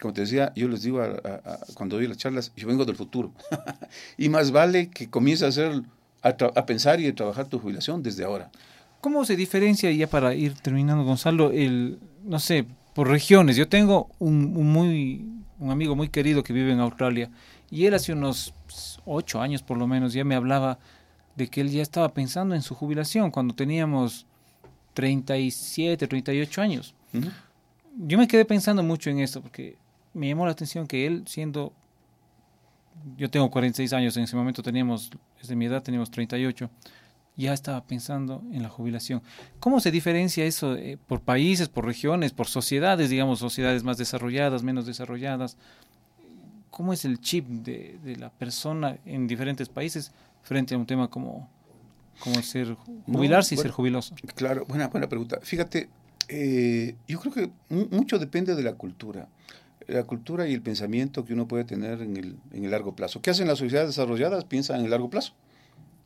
Como 0.00 0.12
te 0.12 0.22
decía, 0.22 0.52
yo 0.56 0.66
les 0.68 0.82
digo 0.82 1.00
a- 1.00 1.04
a- 1.06 1.52
a- 1.52 1.58
cuando 1.74 1.96
doy 1.96 2.08
las 2.08 2.16
charlas, 2.16 2.52
yo 2.56 2.66
vengo 2.66 2.84
del 2.84 2.96
futuro. 2.96 3.32
y 4.18 4.28
más 4.28 4.50
vale 4.50 4.88
que 4.90 5.08
comiences 5.08 5.44
a 5.44 5.48
hacer, 5.48 5.82
a, 6.22 6.36
tra- 6.36 6.52
a 6.56 6.66
pensar 6.66 7.00
y 7.00 7.06
a 7.06 7.14
trabajar 7.14 7.46
tu 7.46 7.58
jubilación 7.58 8.02
desde 8.02 8.24
ahora. 8.24 8.50
¿Cómo 9.00 9.24
se 9.24 9.36
diferencia, 9.36 9.90
ya 9.92 10.06
para 10.08 10.34
ir 10.34 10.54
terminando, 10.54 11.04
Gonzalo, 11.04 11.50
el, 11.52 11.98
no 12.24 12.38
sé, 12.40 12.64
por 12.94 13.08
regiones? 13.08 13.56
Yo 13.56 13.68
tengo 13.68 14.08
un, 14.18 14.54
un 14.56 14.72
muy, 14.72 15.26
un 15.58 15.70
amigo 15.70 15.94
muy 15.94 16.08
querido 16.08 16.42
que 16.42 16.52
vive 16.54 16.72
en 16.72 16.80
Australia 16.80 17.30
y 17.74 17.86
él 17.86 17.94
hace 17.94 18.12
unos 18.12 18.54
ocho 19.04 19.40
años 19.40 19.64
por 19.64 19.76
lo 19.76 19.88
menos 19.88 20.12
ya 20.12 20.22
me 20.22 20.36
hablaba 20.36 20.78
de 21.34 21.48
que 21.48 21.60
él 21.60 21.70
ya 21.70 21.82
estaba 21.82 22.14
pensando 22.14 22.54
en 22.54 22.62
su 22.62 22.76
jubilación 22.76 23.32
cuando 23.32 23.52
teníamos 23.52 24.26
37, 24.92 26.06
38 26.06 26.62
años. 26.62 26.94
Ujú. 27.12 27.26
Yo 28.06 28.16
me 28.16 28.28
quedé 28.28 28.44
pensando 28.44 28.84
mucho 28.84 29.10
en 29.10 29.18
esto 29.18 29.42
porque 29.42 29.76
me 30.12 30.28
llamó 30.28 30.46
la 30.46 30.52
atención 30.52 30.86
que 30.86 31.04
él 31.04 31.24
siendo 31.26 31.72
yo 33.16 33.28
tengo 33.28 33.50
46 33.50 33.92
años, 33.92 34.16
en 34.16 34.22
ese 34.22 34.36
momento 34.36 34.62
teníamos, 34.62 35.10
desde 35.40 35.56
mi 35.56 35.66
edad 35.66 35.82
teníamos 35.82 36.12
38, 36.12 36.70
ya 37.36 37.52
estaba 37.52 37.84
pensando 37.84 38.40
en 38.52 38.62
la 38.62 38.68
jubilación. 38.68 39.20
¿Cómo 39.58 39.80
se 39.80 39.90
diferencia 39.90 40.44
eso 40.44 40.76
eh, 40.76 40.96
por 41.08 41.20
países, 41.20 41.68
por 41.68 41.84
regiones, 41.84 42.32
por 42.32 42.46
sociedades, 42.46 43.10
digamos, 43.10 43.40
sociedades 43.40 43.82
más 43.82 43.98
desarrolladas, 43.98 44.62
menos 44.62 44.86
desarrolladas? 44.86 45.56
¿Cómo 46.76 46.92
es 46.92 47.04
el 47.04 47.20
chip 47.20 47.46
de, 47.46 47.98
de 48.02 48.16
la 48.16 48.30
persona 48.30 48.98
en 49.06 49.28
diferentes 49.28 49.68
países 49.68 50.10
frente 50.42 50.74
a 50.74 50.78
un 50.78 50.86
tema 50.86 51.08
como, 51.08 51.48
como 52.18 52.42
ser 52.42 52.74
jubilarse 53.06 53.54
y 53.54 53.56
bueno. 53.56 53.68
ser 53.68 53.70
jubiloso? 53.70 54.14
Claro, 54.34 54.64
buena, 54.66 54.88
buena 54.88 55.08
pregunta. 55.08 55.38
Fíjate, 55.40 55.88
eh, 56.26 56.96
yo 57.06 57.20
creo 57.20 57.32
que 57.32 57.50
mu- 57.68 57.86
mucho 57.92 58.18
depende 58.18 58.56
de 58.56 58.62
la 58.64 58.72
cultura. 58.72 59.28
La 59.86 60.02
cultura 60.02 60.48
y 60.48 60.52
el 60.54 60.62
pensamiento 60.62 61.24
que 61.24 61.32
uno 61.34 61.46
puede 61.46 61.62
tener 61.64 62.02
en 62.02 62.16
el, 62.16 62.36
en 62.52 62.64
el 62.64 62.70
largo 62.72 62.96
plazo. 62.96 63.22
¿Qué 63.22 63.30
hacen 63.30 63.46
las 63.46 63.58
sociedades 63.58 63.90
desarrolladas? 63.90 64.44
Piensan 64.44 64.78
en 64.80 64.86
el 64.86 64.90
largo 64.90 65.08
plazo. 65.10 65.32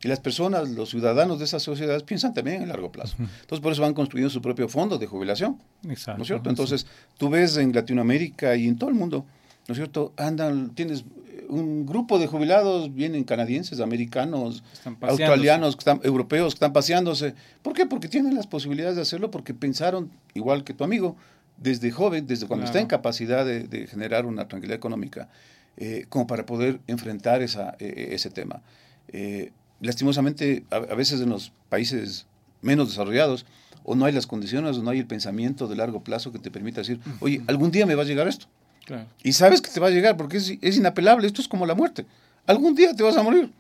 Y 0.03 0.09
las 0.09 0.21
personas, 0.21 0.69
los 0.69 0.91
ciudadanos 0.91 1.39
de 1.39 1.47
esas 1.47 1.63
sociedades 1.63 2.03
piensan 2.03 2.35
también 2.35 2.57
en 2.59 2.63
el 2.65 2.69
largo 2.69 2.93
plazo. 2.93 3.17
Entonces, 3.19 3.61
por 3.61 3.73
eso 3.73 3.81
van 3.83 3.95
construyendo 3.95 4.31
su 4.31 4.43
propio 4.43 4.69
fondo 4.69 4.99
de 4.99 5.07
jubilación. 5.07 5.59
Exacto. 5.89 6.19
¿no 6.19 6.23
es 6.25 6.29
cierto? 6.29 6.51
Entonces, 6.51 6.87
tú 7.17 7.31
ves 7.31 7.57
en 7.57 7.73
Latinoamérica 7.73 8.55
y 8.55 8.69
en 8.69 8.77
todo 8.77 8.91
el 8.91 8.97
mundo, 8.97 9.25
¿no 9.69 9.73
es 9.73 9.77
cierto? 9.77 10.13
Andan, 10.17 10.75
tienes 10.75 11.05
eh, 11.29 11.47
un 11.49 11.87
grupo 11.87 12.19
de 12.19 12.27
jubilados, 12.27 12.93
vienen 12.95 13.23
canadienses, 13.25 13.81
americanos, 13.81 14.65
australianos, 15.03 15.77
que 15.77 15.81
están, 15.81 16.01
europeos, 16.03 16.55
que 16.55 16.57
están 16.57 16.73
paseándose. 16.73 17.35
¿Por 17.63 17.75
qué? 17.75 17.87
Porque 17.87 18.09
tienen 18.09 18.35
las 18.35 18.47
posibilidades 18.47 18.97
de 18.97 19.03
hacerlo, 19.03 19.31
porque 19.31 19.55
pensaron, 19.55 20.11
igual 20.35 20.65
que 20.65 20.75
tu 20.75 20.85
amigo, 20.85 21.17
desde 21.59 21.91
joven, 21.91 22.27
desde 22.27 22.47
cuando 22.47 22.67
está 22.67 22.81
en 22.81 22.87
capacidad 22.87 23.45
de, 23.45 23.65
de 23.65 23.87
generar 23.87 24.27
una 24.27 24.49
tranquilidad 24.49 24.77
económica, 24.77 25.29
eh, 25.77 26.07
como 26.09 26.27
para 26.27 26.47
poder 26.47 26.81
enfrentar 26.87 27.43
esa, 27.43 27.77
eh, 27.79 28.09
ese 28.13 28.31
tema. 28.31 28.63
Eh, 29.09 29.53
lastimosamente, 29.81 30.65
a, 30.71 30.77
a 30.77 30.95
veces 30.95 31.21
en 31.21 31.29
los 31.29 31.53
países 31.69 32.27
menos 32.63 32.89
desarrollados, 32.89 33.45
o 33.85 33.95
no 33.95 34.05
hay 34.05 34.13
las 34.13 34.27
condiciones, 34.27 34.77
o 34.79 34.83
no 34.83 34.91
hay 34.91 34.99
el 34.99 35.07
pensamiento 35.07 35.69
de 35.69 35.77
largo 35.77 36.03
plazo 36.03 36.33
que 36.33 36.39
te 36.39 36.51
permita 36.51 36.81
decir, 36.81 37.01
oye, 37.21 37.43
algún 37.47 37.71
día 37.71 37.87
me 37.87 37.95
va 37.95 38.03
a 38.03 38.07
llegar 38.07 38.29
esto. 38.29 38.47
Claro. 38.89 39.07
Y 39.23 39.35
sabes 39.35 39.61
que 39.61 39.71
te 39.71 39.81
va 39.81 39.89
a 39.89 39.91
llegar 39.91 40.17
porque 40.17 40.39
es, 40.39 40.55
es 40.63 40.77
inapelable, 40.79 41.27
esto 41.27 41.43
es 41.43 41.49
como 41.49 41.67
la 41.67 41.75
muerte. 41.75 42.07
Algún 42.47 42.75
día 42.75 42.95
te 42.95 43.03
vas 43.03 43.19
a 43.19 43.23
morir. 43.23 43.53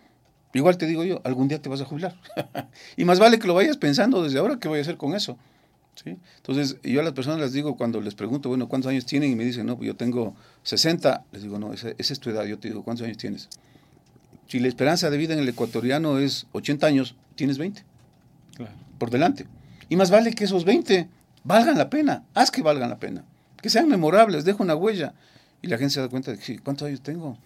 Igual 0.55 0.79
te 0.79 0.87
digo 0.87 1.05
yo, 1.05 1.21
algún 1.23 1.49
día 1.49 1.61
te 1.61 1.69
vas 1.69 1.83
a 1.83 1.85
jubilar. 1.85 2.17
y 2.97 3.05
más 3.05 3.19
vale 3.19 3.38
que 3.38 3.47
lo 3.47 3.53
vayas 3.53 3.77
pensando 3.77 4.23
desde 4.23 4.38
ahora, 4.38 4.59
¿qué 4.59 4.69
voy 4.69 4.79
a 4.79 4.83
hacer 4.83 4.97
con 4.97 5.14
eso? 5.14 5.37
¿Sí? 6.03 6.17
Entonces, 6.38 6.79
yo 6.83 7.01
a 7.01 7.05
las 7.05 7.12
personas 7.12 7.41
les 7.41 7.53
digo, 7.53 7.77
cuando 7.77 8.01
les 8.01 8.14
pregunto, 8.14 8.49
bueno, 8.49 8.69
¿cuántos 8.69 8.88
años 8.88 9.05
tienen? 9.05 9.31
Y 9.31 9.37
me 9.37 9.45
dicen, 9.45 9.67
no, 9.67 9.77
pues 9.77 9.88
yo 9.88 9.97
tengo 9.97 10.35
60. 10.62 11.25
Les 11.33 11.43
digo, 11.43 11.59
no, 11.59 11.75
esa, 11.75 11.91
esa 11.99 12.12
es 12.14 12.21
tu 12.21 12.31
edad. 12.31 12.45
Yo 12.47 12.59
te 12.59 12.69
digo, 12.69 12.83
¿cuántos 12.83 13.05
años 13.05 13.19
tienes? 13.19 13.51
Si 14.47 14.61
la 14.61 14.69
esperanza 14.69 15.11
de 15.11 15.19
vida 15.19 15.35
en 15.35 15.41
el 15.41 15.49
ecuatoriano 15.51 16.19
es 16.19 16.47
80 16.53 16.87
años, 16.87 17.14
tienes 17.35 17.59
20 17.59 17.85
Claro. 18.57 18.73
por 18.97 19.11
delante. 19.11 19.47
Y 19.91 19.97
más 19.97 20.11
vale 20.11 20.33
que 20.33 20.45
esos 20.45 20.64
20 20.64 21.07
valgan 21.45 21.77
la 21.77 21.91
pena, 21.91 22.25
haz 22.33 22.51
que 22.51 22.62
valgan 22.62 22.88
la 22.88 22.99
pena, 22.99 23.25
que 23.61 23.71
sean 23.71 23.88
memorables, 23.88 24.44
deja 24.44 24.62
una 24.62 24.75
huella. 24.75 25.12
Y 25.62 25.66
la 25.68 25.77
gente 25.79 25.94
se 25.94 26.01
da 26.01 26.09
cuenta 26.09 26.31
de 26.33 26.38
que 26.38 26.59
¿cuántos 26.61 26.87
años 26.87 27.01
tengo? 27.03 27.37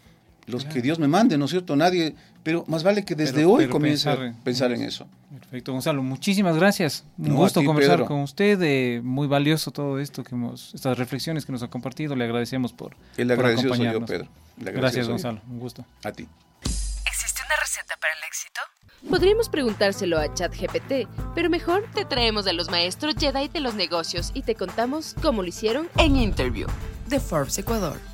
Los 0.47 0.63
Claro. 0.65 0.75
que 0.75 0.83
Dios 0.83 0.99
me 0.99 1.07
mande, 1.09 1.39
¿no 1.39 1.45
es 1.45 1.53
cierto? 1.53 1.77
Nadie, 1.77 2.15
pero 2.43 2.65
más 2.67 2.83
vale 2.83 3.05
que 3.05 3.15
desde 3.15 3.35
Pero- 3.35 3.53
hoy 3.53 3.59
pero 3.65 3.73
comience 3.73 4.05
pensar 4.09 4.23
a 4.25 4.27
en- 4.29 4.35
pensar 4.43 4.73
en 4.73 4.83
eso. 4.83 5.07
Perfecto, 5.39 5.73
Gonzalo. 5.73 6.03
Muchísimas 6.03 6.57
gracias. 6.57 7.05
Un 7.17 7.29
No, 7.29 7.35
gusto 7.37 7.61
ti, 7.61 7.67
conversar 7.67 7.97
Pedro. 7.99 8.07
con 8.09 8.21
usted. 8.21 8.61
eh, 8.63 9.01
muy 9.05 9.29
valioso 9.29 9.71
todo 9.71 9.99
esto 10.01 10.25
que 10.25 10.35
hemos, 10.35 10.75
estas 10.75 10.99
reflexiones 10.99 11.47
que 11.47 11.53
nos 11.53 11.63
ha 11.63 11.69
compartido. 11.69 12.17
Le 12.17 12.25
agradecemos 12.25 12.73
por, 12.73 12.97
El 13.17 13.29
por 13.29 13.39
agradecido 13.39 13.75
soy 13.75 13.85
yo, 13.85 13.91
acompañarnos. 13.91 14.11
Pedro. 14.59 14.69
El 14.71 14.77
Gracias. 14.77 15.09
Gonzalo. 15.09 15.41
Un 15.49 15.61
gusto. 15.61 15.85
A 16.05 16.11
ti. 16.13 16.27
¿Existe 16.65 17.41
una 17.47 17.57
receta 17.63 17.95
para 18.01 18.13
el 18.13 18.25
éxito? 18.29 18.61
Podríamos 19.09 19.49
preguntárselo 19.49 20.19
a 20.19 20.33
ChatGPT, 20.33 21.09
pero 21.35 21.51
mejor 21.51 21.85
te 21.95 22.05
traemos 22.05 22.47
a 22.47 22.53
los 22.53 22.71
maestros 22.71 23.15
Jedi 23.19 23.49
de 23.49 23.61
los 23.61 23.75
negocios 23.75 24.31
y 24.35 24.43
te 24.43 24.55
contamos 24.55 25.15
cómo 25.21 25.43
lo 25.43 25.49
hicieron 25.49 25.89
En 25.99 26.17
Interview 26.17 26.69
de 27.09 27.21
Forbes 27.21 27.59
Ecuador. 27.59 28.12